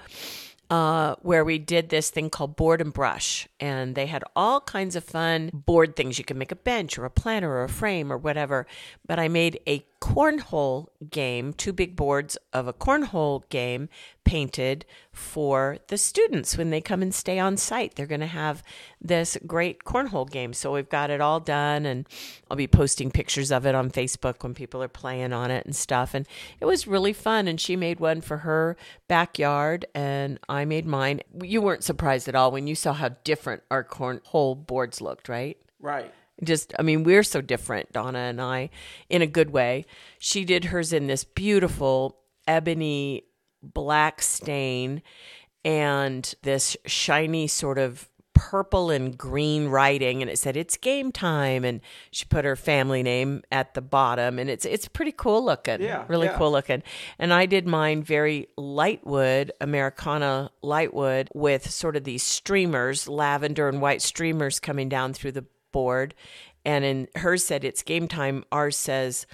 uh, 0.70 1.16
where 1.22 1.46
we 1.46 1.58
did 1.58 1.90
this 1.90 2.10
thing 2.10 2.30
called 2.30 2.56
board 2.56 2.82
and 2.82 2.94
brush. 2.94 3.48
And 3.60 3.96
they 3.96 4.06
had 4.06 4.24
all 4.36 4.60
kinds 4.62 4.96
of 4.96 5.04
fun 5.04 5.50
board 5.54 5.96
things. 5.96 6.18
You 6.18 6.26
could 6.26 6.38
make 6.38 6.52
a 6.52 6.58
bench 6.58 6.98
or 6.98 7.06
a 7.06 7.10
planter 7.10 7.52
or 7.52 7.64
a 7.64 7.70
frame 7.70 8.12
or 8.12 8.18
whatever. 8.18 8.68
But 9.06 9.20
I 9.20 9.28
made 9.28 9.60
a 9.68 9.86
cornhole 10.00 10.88
game, 11.10 11.54
two 11.54 11.74
big 11.74 11.96
boards 11.96 12.38
of 12.54 12.68
a 12.68 12.74
cornhole 12.74 13.48
game 13.50 13.89
painted 14.24 14.86
for 15.12 15.77
the 15.88 15.98
students 15.98 16.58
when 16.58 16.70
they 16.70 16.82
come 16.82 17.01
and 17.01 17.13
stay 17.13 17.39
on 17.39 17.58
site. 17.58 17.96
They're 17.96 18.06
going 18.06 18.20
to 18.20 18.27
have 18.27 18.62
this 19.01 19.38
great 19.48 19.84
cornhole 19.84 20.30
game. 20.30 20.54
So 20.54 20.74
we've 20.74 20.89
got 20.89 21.10
it 21.10 21.22
all 21.22 21.39
done, 21.39 21.86
and 21.86 22.08
I'll 22.50 22.58
be 22.58 22.68
posting 22.68 23.10
pictures 23.10 23.51
of 23.51 23.66
it 23.66 23.74
on 23.74 23.89
Facebook 23.89 24.44
when 24.44 24.54
people 24.54 24.84
are 24.84 24.88
playing 24.88 25.34
on 25.34 25.50
it 25.50 25.66
and 25.66 25.75
stuff. 25.75 26.13
And 26.13 26.27
it 26.60 26.66
was 26.66 26.88
really 26.88 27.13
fun. 27.13 27.48
And 27.48 27.60
she 27.60 27.75
made 27.75 28.00
one 28.00 28.22
for 28.22 28.38
her 28.38 28.77
backyard, 29.08 29.86
and 29.96 30.39
I 30.50 30.66
made 30.66 30.86
mine. 30.86 31.22
You 31.42 31.62
weren't 31.62 31.84
surprised 31.84 32.27
at 32.27 32.36
all 32.36 32.51
when 32.51 32.68
you 32.68 32.75
saw 32.75 32.94
how 32.94 33.10
different 33.24 33.63
our 33.72 33.84
cornhole 33.84 34.68
boards 34.68 35.01
looked, 35.01 35.30
right? 35.30 35.58
Right. 35.80 36.13
Just 36.44 36.74
i 36.77 36.82
mean 36.82 37.03
we're 37.03 37.24
so 37.24 37.41
different 37.41 37.91
donna 37.91 38.20
and 38.20 38.41
i 38.41 38.70
in 39.10 39.22
a 39.22 39.27
good 39.27 39.50
way 39.51 39.86
she 40.20 40.46
did 40.46 40.65
hers 40.65 40.94
in 40.94 41.08
this 41.08 41.24
beautiful 41.24 42.17
ebony 42.48 43.24
black 43.63 44.22
stain 44.22 45.01
and 45.65 46.36
this 46.44 46.77
shiny 46.86 47.48
sort 47.48 47.77
of 47.77 48.08
purple 48.34 48.91
and 48.91 49.17
green 49.17 49.67
writing 49.67 50.22
and 50.22 50.29
it 50.29 50.38
said 50.38 50.56
it's 50.56 50.77
game 50.77 51.12
time 51.12 51.65
and 51.65 51.82
she 52.12 52.24
put 52.25 52.46
her 52.46 52.56
family 52.56 53.01
name 53.01 53.41
at 53.51 53.74
the 53.74 53.82
bottom 53.82 54.38
and 54.38 54.48
it's 54.48 54.63
it's 54.63 54.88
pretty 54.88 55.12
cool 55.12 55.44
looking 55.44 55.82
Yeah, 55.82 56.06
really 56.08 56.27
yeah. 56.27 56.38
cool 56.38 56.51
looking 56.51 56.84
and 57.17 57.34
i 57.34 57.48
did 57.48 57.65
mine 57.67 58.03
very 58.03 58.46
light 58.56 59.03
wood 59.08 59.51
americana 59.60 60.51
light 60.62 60.94
wood 60.94 61.29
with 61.34 61.67
sort 61.72 61.96
of 61.96 62.03
these 62.03 62.22
streamers 62.22 63.08
lavender 63.10 63.67
and 63.70 63.82
white 63.82 64.03
streamers 64.03 64.60
coming 64.60 64.88
down 64.88 65.13
through 65.13 65.32
the 65.32 65.46
board 65.77 66.13
and 66.65 66.84
in 66.84 67.07
hers 67.24 67.43
said 67.43 67.63
it's 67.63 67.84
game 67.84 68.07
time 68.07 68.43
ours 68.51 68.75
says 68.77 69.25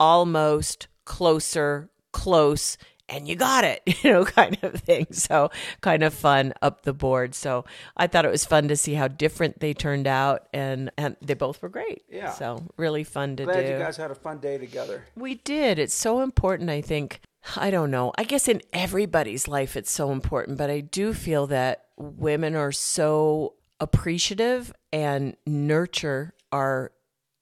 almost 0.00 0.88
closer 1.04 1.88
close 2.12 2.76
and 3.08 3.26
you 3.28 3.34
got 3.36 3.64
it 3.64 3.80
you 4.02 4.10
know 4.12 4.24
kind 4.24 4.58
of 4.62 4.74
thing 4.80 5.06
so 5.10 5.50
kind 5.80 6.02
of 6.02 6.12
fun 6.12 6.52
up 6.62 6.82
the 6.82 6.92
board 6.92 7.34
so 7.34 7.64
i 7.96 8.06
thought 8.06 8.24
it 8.24 8.30
was 8.30 8.44
fun 8.44 8.68
to 8.68 8.76
see 8.76 8.94
how 8.94 9.08
different 9.08 9.60
they 9.60 9.72
turned 9.72 10.06
out 10.06 10.48
and 10.52 10.90
and 10.98 11.16
they 11.22 11.34
both 11.34 11.60
were 11.62 11.68
great 11.68 12.02
Yeah. 12.10 12.30
so 12.30 12.66
really 12.76 13.04
fun 13.04 13.36
to 13.36 13.44
do. 13.46 13.52
Glad 13.52 13.68
you 13.68 13.78
guys 13.78 13.96
had 13.96 14.10
a 14.10 14.14
fun 14.14 14.38
day 14.38 14.58
together. 14.58 15.04
we 15.16 15.36
did. 15.36 15.78
It's 15.78 15.94
so 15.94 16.20
important, 16.20 16.68
I 16.70 16.80
think. 16.80 17.20
I 17.56 17.70
don't 17.70 17.90
know. 17.92 18.12
I 18.18 18.24
guess 18.24 18.48
in 18.48 18.60
everybody's 18.72 19.46
life 19.46 19.76
it's 19.76 19.90
so 19.90 20.10
important, 20.10 20.58
but 20.58 20.68
I 20.68 20.80
do 20.80 21.14
feel 21.14 21.46
that 21.48 21.84
women 21.96 22.54
are 22.56 22.72
so 22.72 23.54
appreciative 23.80 24.72
and 24.92 25.36
nurture 25.46 26.34
our 26.52 26.92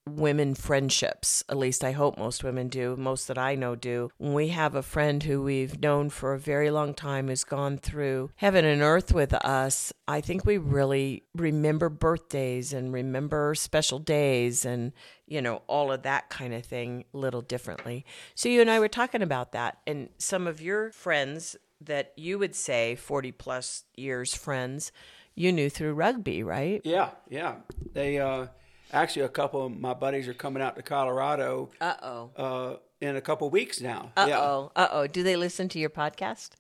women 0.07 0.55
friendships. 0.55 1.43
At 1.49 1.57
least 1.57 1.83
I 1.83 1.93
hope 1.93 2.19
most 2.19 2.45
women 2.45 2.69
do, 2.69 2.97
most 2.97 3.29
that 3.29 3.39
I 3.39 3.55
know 3.55 3.75
do. 3.75 4.11
When 4.19 4.35
we 4.35 4.49
have 4.49 4.75
a 4.75 4.83
friend 4.83 5.23
who 5.23 5.43
we've 5.43 5.81
known 5.81 6.11
for 6.11 6.35
a 6.35 6.39
very 6.39 6.71
long 6.71 6.95
time 6.95 7.29
who's 7.29 7.45
gone 7.45 7.79
through 7.79 8.31
heaven 8.37 8.65
and 8.65 8.83
earth 8.83 9.13
with 9.15 9.33
us, 9.33 9.93
I 10.07 10.21
think 10.21 10.45
we 10.45 10.59
really 10.59 11.25
remember 11.35 11.89
birthdays 11.89 12.73
and 12.73 12.93
remember 12.93 13.55
special 13.55 13.99
days 13.99 14.65
and, 14.65 14.93
you 15.27 15.41
know, 15.41 15.63
all 15.67 15.91
of 15.91 16.03
that 16.03 16.29
kind 16.29 16.53
of 16.53 16.65
thing 16.65 17.05
a 17.15 17.17
little 17.17 17.43
differently. 17.43 18.05
So 18.35 18.49
you 18.49 18.61
and 18.61 18.71
I 18.71 18.81
were 18.81 18.89
talking 18.89 19.23
about 19.23 19.53
that 19.53 19.79
and 19.87 20.11
some 20.19 20.47
of 20.47 20.61
your 20.61 20.91
friends 20.91 21.57
that 21.81 22.13
you 22.17 22.39
would 22.39 22.55
say 22.55 22.95
40 22.95 23.33
plus 23.33 23.85
years 23.97 24.35
friends 24.35 24.93
you 25.35 25.53
knew 25.53 25.69
through 25.71 25.95
rugby, 25.95 26.43
right? 26.43 26.81
Yeah, 26.85 27.11
yeah. 27.29 27.57
They 27.93 28.19
uh, 28.19 28.47
actually 28.93 29.23
a 29.23 29.29
couple 29.29 29.67
of 29.67 29.73
my 29.79 29.95
buddies 29.95 30.29
are 30.29 30.35
coming 30.35 30.63
out 30.63 30.77
to 30.77 30.83
Colorado. 30.83 31.71
Uh 31.81 31.95
oh. 32.03 32.31
Uh, 32.37 32.77
in 33.01 33.17
a 33.17 33.21
couple 33.21 33.51
weeks 33.51 33.81
now. 33.81 34.13
Uh 34.17 34.27
Yeah. 34.29 34.41
oh. 34.41 34.73
Uh 34.77 34.89
oh. 34.91 35.07
Do 35.07 35.23
they 35.23 35.37
listen 35.37 35.69
to 35.71 35.79
your 35.79 35.91
podcast? 35.91 36.51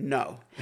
No, 0.00 0.38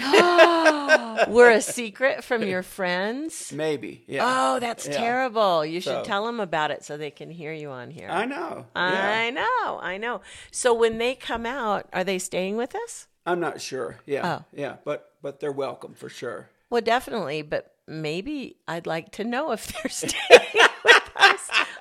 We're 1.28 1.50
a 1.50 1.60
secret 1.60 2.24
from 2.24 2.42
your 2.42 2.62
friends. 2.76 3.52
maybe. 3.52 4.02
Yeah. 4.06 4.22
Oh, 4.24 4.60
that's 4.60 4.86
Yeah. 4.86 4.96
terrible. 4.96 5.64
You 5.66 5.80
should 5.82 5.92
So- 5.92 6.04
tell 6.04 6.24
them 6.24 6.40
about 6.40 6.70
it 6.70 6.84
so 6.84 6.96
they 6.96 7.10
can 7.10 7.30
hear 7.30 7.52
you 7.52 7.68
on 7.70 7.90
here. 7.90 8.08
I 8.08 8.24
know. 8.24 8.64
I 8.74 9.24
Yeah. 9.26 9.30
know. 9.30 9.78
I 9.82 9.98
know. 9.98 10.22
So 10.50 10.72
when 10.72 10.96
they 10.96 11.14
come 11.14 11.44
out, 11.44 11.86
are 11.92 12.02
they 12.04 12.18
staying 12.18 12.56
with 12.56 12.74
us? 12.74 13.08
I'm 13.26 13.38
not 13.40 13.60
sure. 13.60 13.98
Yeah. 14.06 14.38
Oh. 14.40 14.44
Yeah. 14.54 14.76
But 14.84 15.12
but 15.20 15.40
they're 15.40 15.52
welcome 15.52 15.92
for 15.94 16.08
sure. 16.08 16.48
Well, 16.70 16.82
definitely, 16.82 17.42
but 17.42 17.72
maybe 17.86 18.58
I'd 18.66 18.86
like 18.86 19.12
to 19.12 19.24
know 19.24 19.52
if 19.52 19.66
they're 19.68 19.90
staying 19.90 20.65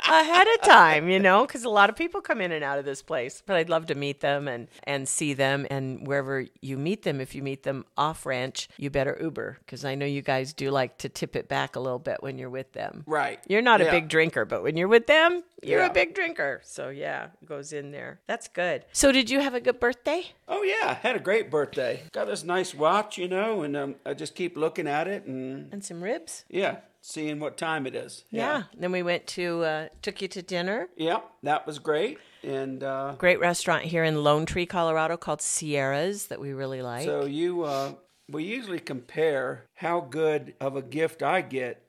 ahead 0.09 0.47
of 0.55 0.61
time, 0.61 1.09
you 1.09 1.19
know, 1.19 1.45
because 1.45 1.63
a 1.63 1.69
lot 1.69 1.89
of 1.89 1.95
people 1.95 2.21
come 2.21 2.41
in 2.41 2.51
and 2.51 2.63
out 2.63 2.79
of 2.79 2.85
this 2.85 3.01
place. 3.01 3.41
But 3.45 3.55
I'd 3.55 3.69
love 3.69 3.87
to 3.87 3.95
meet 3.95 4.21
them 4.21 4.47
and 4.47 4.67
and 4.83 5.07
see 5.07 5.33
them, 5.33 5.65
and 5.69 6.05
wherever 6.07 6.45
you 6.61 6.77
meet 6.77 7.03
them, 7.03 7.19
if 7.21 7.35
you 7.35 7.41
meet 7.43 7.63
them 7.63 7.85
off 7.97 8.25
ranch, 8.25 8.69
you 8.77 8.89
better 8.89 9.17
Uber 9.21 9.57
because 9.59 9.85
I 9.85 9.95
know 9.95 10.05
you 10.05 10.21
guys 10.21 10.53
do 10.53 10.71
like 10.71 10.97
to 10.99 11.09
tip 11.09 11.35
it 11.35 11.47
back 11.47 11.75
a 11.75 11.79
little 11.79 11.99
bit 11.99 12.17
when 12.21 12.37
you're 12.37 12.49
with 12.49 12.71
them. 12.73 13.03
Right. 13.05 13.39
You're 13.47 13.61
not 13.61 13.81
a 13.81 13.85
big 13.85 14.07
drinker, 14.07 14.45
but 14.45 14.63
when 14.63 14.77
you're 14.77 14.87
with 14.87 15.07
them, 15.07 15.43
you're 15.63 15.79
Yeah. 15.81 15.87
a 15.87 15.93
big 15.93 16.13
drinker. 16.13 16.61
So 16.63 16.89
yeah, 16.89 17.27
it 17.41 17.47
goes 17.47 17.73
in 17.73 17.91
there. 17.91 18.19
That's 18.27 18.47
good. 18.47 18.85
So 18.93 19.11
did 19.11 19.29
you 19.29 19.39
have 19.39 19.53
a 19.55 19.59
good 19.59 19.79
birthday? 19.79 20.23
Oh 20.47 20.63
yeah, 20.63 20.93
had 20.95 21.15
a 21.15 21.19
great 21.19 21.49
birthday. 21.49 22.03
Got 22.11 22.27
this 22.27 22.43
nice 22.43 22.73
watch, 22.73 23.17
you 23.17 23.27
know, 23.27 23.63
and 23.63 23.75
um, 23.75 23.95
I 24.05 24.13
just 24.13 24.35
keep 24.35 24.55
looking 24.57 24.87
at 24.87 25.07
it 25.07 25.25
and 25.25 25.71
And 25.73 25.83
some 25.83 26.03
ribs? 26.03 26.45
yeah, 26.49 26.77
seeing 27.05 27.39
what 27.39 27.55
time 27.55 27.85
it 27.85 27.95
is. 27.95 28.25
Yeah. 28.31 28.63
Then 28.75 28.91
we 28.91 29.03
went 29.03 29.27
to 29.27 29.63
uh, 29.63 29.87
took 30.01 30.21
you 30.21 30.27
to 30.29 30.41
dinner. 30.41 30.89
Yep, 30.97 31.23
that 31.43 31.67
was 31.67 31.77
great. 31.77 32.17
And 32.43 32.83
uh, 32.83 33.13
Great 33.17 33.39
restaurant 33.39 33.83
here 33.85 34.03
in 34.03 34.23
Lone 34.23 34.45
Tree, 34.45 34.65
Colorado 34.65 35.15
called 35.17 35.41
Sierras 35.41 36.27
that 36.27 36.39
we 36.39 36.51
really 36.53 36.81
like. 36.81 37.05
so 37.05 37.25
you, 37.25 37.63
uh, 37.63 37.93
we 38.29 38.43
usually 38.43 38.79
compare 38.79 39.65
how 39.75 40.01
good 40.01 40.53
of 40.59 40.75
a 40.75 40.81
gift 40.81 41.21
I 41.23 41.41
get 41.41 41.81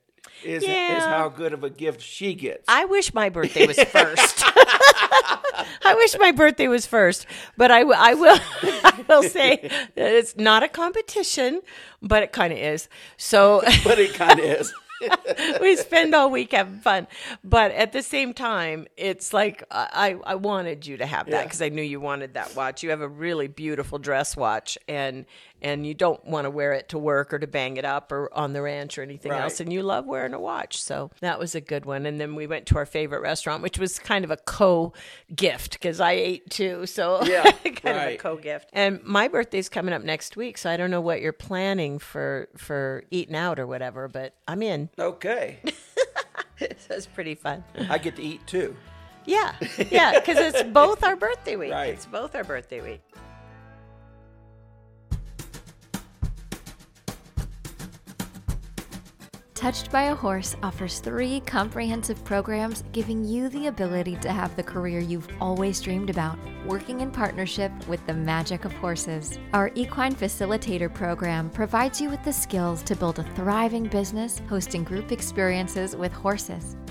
is 0.44 0.64
is 0.64 1.04
how 1.04 1.28
good 1.28 1.52
of 1.52 1.62
a 1.64 1.70
gift 1.70 2.02
she 2.02 2.35
gets. 2.35 2.64
I 2.68 2.85
wish 2.85 3.14
my 3.14 3.28
birthday 3.28 3.66
was 3.66 3.78
first. 3.85 4.42
I 4.44 5.94
wish 5.96 6.16
my 6.18 6.32
birthday 6.32 6.68
was 6.68 6.85
first, 6.85 7.26
but 7.56 7.70
I, 7.70 7.80
w- 7.80 7.96
I 7.99 8.14
will 8.14 8.38
I 8.85 9.04
will 9.08 9.23
say 9.23 9.58
that 9.94 10.12
it's 10.12 10.37
not 10.37 10.62
a 10.62 10.68
competition, 10.68 11.62
but 12.02 12.23
it 12.23 12.32
kind 12.32 12.52
of 12.52 12.58
is. 12.58 12.88
So 13.16 13.62
but 13.85 13.99
it 13.99 14.14
kind 14.14 14.38
of 14.40 14.44
is. 14.44 14.75
we 15.61 15.76
spend 15.76 16.15
all 16.15 16.31
week 16.31 16.53
having 16.53 16.79
fun, 16.81 17.07
but 17.45 17.71
at 17.73 17.93
the 17.93 18.03
same 18.03 18.33
time, 18.35 18.87
it's 18.97 19.33
like 19.33 19.62
I 19.71 20.17
I 20.25 20.35
wanted 20.37 20.87
you 20.87 20.97
to 20.99 21.07
have 21.07 21.26
that 21.26 21.33
Yeah. 21.33 21.43
because 21.45 21.62
I 21.62 21.69
knew 21.69 21.83
you 21.83 22.00
wanted 22.00 22.35
that 22.35 22.55
watch. 22.57 22.83
You 22.83 22.91
have 22.91 23.00
a 23.00 23.09
really 23.09 23.49
beautiful 23.49 23.99
dress 23.99 24.37
watch, 24.37 24.79
and 24.88 25.26
and 25.66 25.85
you 25.87 25.94
don't 25.94 26.25
want 26.25 26.44
to 26.44 26.50
wear 26.50 26.73
it 26.73 26.88
to 26.90 26.99
work 26.99 27.35
or 27.35 27.38
to 27.40 27.46
bang 27.46 27.76
it 27.76 27.85
up 27.85 28.12
or 28.12 28.32
on 28.32 28.52
the 28.52 28.62
ranch 28.62 28.96
or 28.99 29.02
anything 29.02 29.32
Right. 29.32 29.42
else, 29.42 29.58
and 29.61 29.73
you 29.73 29.82
love 29.82 30.06
wearing 30.06 30.32
a 30.35 30.38
watch, 30.40 30.80
so 30.80 31.11
that 31.20 31.38
was 31.38 31.54
a 31.54 31.61
good 31.61 31.85
one. 31.85 32.06
And 32.06 32.20
then 32.20 32.35
we 32.37 32.46
went 32.46 32.66
to 32.66 32.76
our 32.76 32.87
favorite 32.87 33.20
restaurant, 33.23 33.62
which 33.62 33.78
was 33.78 33.99
kind 33.99 34.25
of 34.25 34.30
a 34.30 34.37
co 34.37 34.92
gift 35.35 35.73
because 35.73 36.00
I 36.00 36.12
ate 36.12 36.49
too, 36.50 36.87
so 36.87 37.23
Yeah, 37.25 37.50
kind 37.50 37.99
of 37.99 38.06
a 38.14 38.16
co 38.16 38.37
gift. 38.37 38.70
And 38.73 39.02
my 39.02 39.28
birthday's 39.28 39.68
coming 39.68 39.92
up 39.92 40.02
next 40.02 40.37
week, 40.37 40.56
so 40.58 40.70
I 40.70 40.76
don't 40.76 40.90
know 40.90 41.00
what 41.00 41.20
you're 41.20 41.32
planning 41.32 41.99
for 41.99 42.49
for 42.56 43.02
eating 43.11 43.35
out 43.37 43.58
or 43.58 43.66
whatever, 43.66 44.08
but 44.08 44.35
I'm 44.46 44.62
in. 44.62 44.88
Okay, 44.99 45.58
it's 46.58 47.06
pretty 47.06 47.35
fun. 47.35 47.64
I 47.90 47.99
get 47.99 48.16
to 48.16 48.23
eat 48.23 48.46
too. 48.46 48.76
Yeah, 49.25 49.54
yeah, 49.90 50.20
because 50.20 50.38
it's 50.38 50.62
both 50.70 51.02
our 51.02 51.16
birthday 51.16 51.56
week. 51.56 51.73
Right. 51.73 51.90
It's 51.94 52.06
both 52.06 52.35
our 52.37 52.44
birthday 52.44 52.80
week. 52.80 53.02
Touched 59.56 59.90
by 59.90 60.02
a 60.02 60.14
Horse 60.14 60.54
offers 60.62 60.98
three 60.98 61.40
comprehensive 61.40 62.22
programs 62.25 62.84
giving 62.92 63.25
you 63.25 63.48
the 63.48 63.68
ability 63.68 64.16
to 64.16 64.30
have 64.30 64.54
the 64.54 64.62
career 64.62 65.00
you've 65.00 65.30
always 65.40 65.80
dreamed 65.80 66.10
about, 66.10 66.38
working 66.66 67.00
in 67.00 67.10
partnership 67.10 67.72
with 67.88 68.06
the 68.06 68.12
magic 68.12 68.66
of 68.66 68.72
horses. 68.75 69.38
Our 69.54 69.70
Equine 69.75 70.14
Facilitator 70.14 70.92
program 70.92 71.48
provides 71.48 72.02
you 72.02 72.10
with 72.10 72.22
the 72.22 72.34
skills 72.34 72.82
to 72.82 72.94
build 72.94 73.18
a 73.18 73.22
thriving 73.34 73.84
business 73.84 74.42
hosting 74.46 74.84
group 74.84 75.10
experiences 75.10 75.96
with 75.96 76.12
horses. 76.12 76.76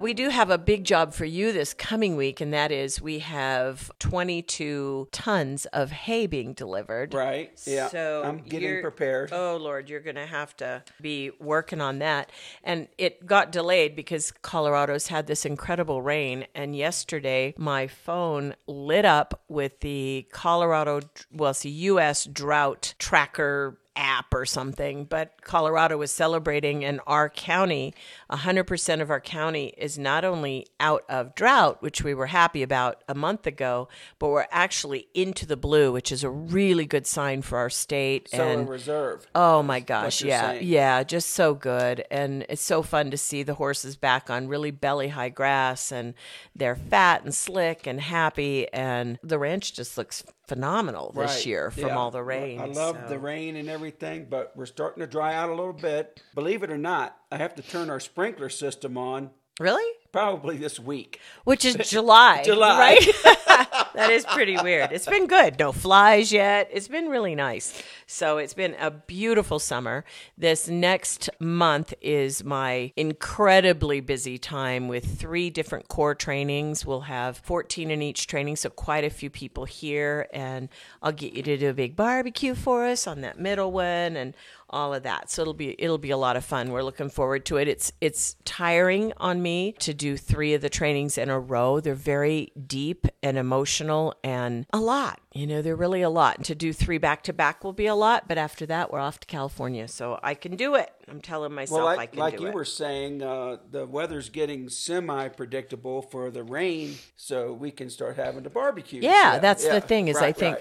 We 0.00 0.14
do 0.14 0.30
have 0.30 0.48
a 0.48 0.56
big 0.56 0.84
job 0.84 1.12
for 1.12 1.26
you 1.26 1.52
this 1.52 1.74
coming 1.74 2.16
week, 2.16 2.40
and 2.40 2.54
that 2.54 2.72
is 2.72 3.02
we 3.02 3.18
have 3.18 3.90
22 3.98 5.08
tons 5.12 5.66
of 5.66 5.90
hay 5.90 6.26
being 6.26 6.54
delivered. 6.54 7.12
Right? 7.12 7.52
Yeah. 7.66 7.88
So 7.88 8.22
I'm 8.24 8.38
getting 8.38 8.80
prepared. 8.80 9.30
Oh 9.30 9.58
Lord, 9.58 9.90
you're 9.90 10.00
going 10.00 10.16
to 10.16 10.24
have 10.24 10.56
to 10.56 10.82
be 11.02 11.32
working 11.38 11.82
on 11.82 11.98
that. 11.98 12.30
And 12.64 12.88
it 12.96 13.26
got 13.26 13.52
delayed 13.52 13.94
because 13.94 14.32
Colorado's 14.32 15.08
had 15.08 15.26
this 15.26 15.44
incredible 15.44 16.00
rain. 16.00 16.46
And 16.54 16.74
yesterday, 16.74 17.52
my 17.58 17.86
phone 17.86 18.54
lit 18.66 19.04
up 19.04 19.42
with 19.48 19.80
the 19.80 20.26
Colorado, 20.32 21.00
well, 21.30 21.50
it's 21.50 21.66
a 21.66 21.68
U.S. 21.68 22.24
drought 22.24 22.94
tracker 22.98 23.76
app 23.96 24.32
or 24.32 24.46
something, 24.46 25.04
but 25.04 25.42
Colorado 25.42 25.96
was 25.98 26.10
celebrating 26.10 26.82
in 26.82 27.00
our 27.06 27.28
county, 27.28 27.94
100% 28.30 29.00
of 29.00 29.10
our 29.10 29.20
county 29.20 29.74
is 29.76 29.98
not 29.98 30.24
only 30.24 30.66
out 30.78 31.04
of 31.08 31.34
drought, 31.34 31.82
which 31.82 32.02
we 32.02 32.14
were 32.14 32.26
happy 32.26 32.62
about 32.62 33.02
a 33.08 33.14
month 33.14 33.46
ago, 33.46 33.88
but 34.18 34.28
we're 34.28 34.46
actually 34.50 35.08
into 35.14 35.46
the 35.46 35.56
blue, 35.56 35.92
which 35.92 36.12
is 36.12 36.24
a 36.24 36.30
really 36.30 36.86
good 36.86 37.06
sign 37.06 37.42
for 37.42 37.58
our 37.58 37.70
state. 37.70 38.28
so 38.30 38.42
and 38.42 38.62
in 38.62 38.66
reserve. 38.66 39.26
Oh 39.34 39.62
my 39.62 39.80
gosh, 39.80 40.22
yeah. 40.22 40.52
saying. 40.52 40.66
Yeah, 40.66 41.02
just 41.02 41.30
so 41.30 41.54
good. 41.54 42.04
And 42.10 42.46
it's 42.48 42.62
so 42.62 42.82
fun 42.82 43.10
to 43.10 43.16
see 43.16 43.42
the 43.42 43.54
horses 43.54 43.96
back 43.96 44.30
on 44.30 44.48
really 44.48 44.70
belly 44.70 45.08
high 45.08 45.28
grass 45.28 45.92
and 45.92 46.14
they're 46.54 46.76
fat 46.76 47.24
and 47.24 47.34
slick 47.34 47.86
and 47.86 48.00
happy 48.00 48.72
and 48.72 49.18
the 49.22 49.38
ranch 49.38 49.74
just 49.74 49.98
looks 49.98 50.24
phenomenal 50.50 51.12
this 51.14 51.36
Right. 51.36 51.46
year 51.46 51.70
from 51.70 51.86
Yeah. 51.86 51.96
all 51.96 52.10
the 52.10 52.22
rain. 52.24 52.60
I 52.60 52.64
love 52.66 52.96
so- 53.04 53.08
the 53.08 53.18
rain 53.20 53.54
and 53.54 53.70
everything, 53.70 54.26
but 54.28 54.52
we're 54.56 54.66
starting 54.66 55.00
to 55.00 55.06
dry 55.06 55.32
out 55.34 55.48
a 55.48 55.54
little 55.54 55.72
bit. 55.72 56.20
Believe 56.34 56.64
it 56.64 56.70
or 56.72 56.76
not, 56.78 57.16
I 57.30 57.36
have 57.36 57.54
to 57.54 57.62
turn 57.62 57.88
our 57.88 58.00
sprinkler 58.00 58.48
system 58.48 58.98
on 58.98 59.30
Really? 59.60 59.88
probably 60.10 60.56
this 60.56 60.80
week. 60.80 61.20
Which 61.44 61.64
is 61.64 61.76
July. 61.88 62.42
July. 62.44 62.98
Right? 62.98 63.36
that 63.94 64.10
is 64.10 64.24
pretty 64.24 64.56
weird. 64.56 64.92
It's 64.92 65.06
been 65.06 65.26
good. 65.26 65.58
No 65.58 65.72
flies 65.72 66.32
yet. 66.32 66.68
It's 66.72 66.88
been 66.88 67.08
really 67.08 67.34
nice. 67.34 67.82
So 68.06 68.38
it's 68.38 68.54
been 68.54 68.74
a 68.80 68.90
beautiful 68.90 69.58
summer. 69.58 70.04
This 70.36 70.68
next 70.68 71.30
month 71.38 71.94
is 72.00 72.42
my 72.44 72.92
incredibly 72.96 74.00
busy 74.00 74.38
time 74.38 74.88
with 74.88 75.18
three 75.18 75.50
different 75.50 75.88
core 75.88 76.14
trainings. 76.14 76.84
We'll 76.84 77.02
have 77.02 77.38
14 77.38 77.90
in 77.90 78.02
each 78.02 78.26
training, 78.26 78.56
so 78.56 78.70
quite 78.70 79.04
a 79.04 79.10
few 79.10 79.30
people 79.30 79.64
here. 79.64 80.28
And 80.32 80.68
I'll 81.02 81.12
get 81.12 81.34
you 81.34 81.42
to 81.42 81.56
do 81.56 81.70
a 81.70 81.74
big 81.74 81.96
barbecue 81.96 82.54
for 82.54 82.86
us 82.86 83.06
on 83.06 83.20
that 83.20 83.38
middle 83.38 83.72
one 83.72 84.16
and 84.16 84.34
all 84.70 84.94
of 84.94 85.02
that. 85.02 85.30
So 85.30 85.42
it'll 85.42 85.54
be 85.54 85.74
it'll 85.78 85.98
be 85.98 86.10
a 86.10 86.16
lot 86.16 86.36
of 86.36 86.44
fun. 86.44 86.70
We're 86.70 86.82
looking 86.82 87.10
forward 87.10 87.44
to 87.46 87.56
it. 87.58 87.68
It's 87.68 87.92
it's 88.00 88.36
tiring 88.44 89.12
on 89.18 89.42
me 89.42 89.72
to 89.80 89.92
do 89.92 90.16
3 90.16 90.54
of 90.54 90.62
the 90.62 90.70
trainings 90.70 91.18
in 91.18 91.28
a 91.28 91.38
row. 91.38 91.80
They're 91.80 91.94
very 91.94 92.52
deep 92.66 93.06
and 93.22 93.36
emotional 93.36 94.14
and 94.24 94.66
a 94.72 94.80
lot. 94.80 95.20
You 95.32 95.46
know, 95.46 95.62
they're 95.62 95.76
really 95.76 96.02
a 96.02 96.10
lot. 96.10 96.38
And 96.38 96.44
to 96.46 96.56
do 96.56 96.72
3 96.72 96.98
back 96.98 97.22
to 97.24 97.32
back 97.32 97.62
will 97.62 97.72
be 97.72 97.86
a 97.86 97.94
lot, 97.94 98.26
but 98.26 98.36
after 98.36 98.66
that 98.66 98.90
we're 98.92 98.98
off 98.98 99.20
to 99.20 99.26
California. 99.28 99.86
So 99.86 100.18
I 100.24 100.34
can 100.34 100.56
do 100.56 100.74
it. 100.74 100.90
I'm 101.08 101.20
telling 101.20 101.52
myself 101.52 101.78
well, 101.78 101.86
like, 101.86 101.98
I 101.98 102.06
can 102.06 102.18
like 102.18 102.36
do 102.36 102.42
it. 102.42 102.46
Like 102.46 102.52
you 102.52 102.56
were 102.56 102.64
saying, 102.64 103.22
uh, 103.22 103.58
the 103.70 103.86
weather's 103.86 104.28
getting 104.28 104.68
semi-predictable 104.68 106.02
for 106.02 106.30
the 106.30 106.42
rain, 106.42 106.96
so 107.16 107.52
we 107.52 107.70
can 107.70 107.90
start 107.90 108.16
having 108.16 108.42
the 108.42 108.50
barbecue. 108.50 109.00
Yeah, 109.02 109.38
that's 109.40 109.64
yeah, 109.64 109.74
the 109.74 109.80
thing 109.80 110.08
is 110.08 110.16
I 110.18 110.30
think 110.32 110.58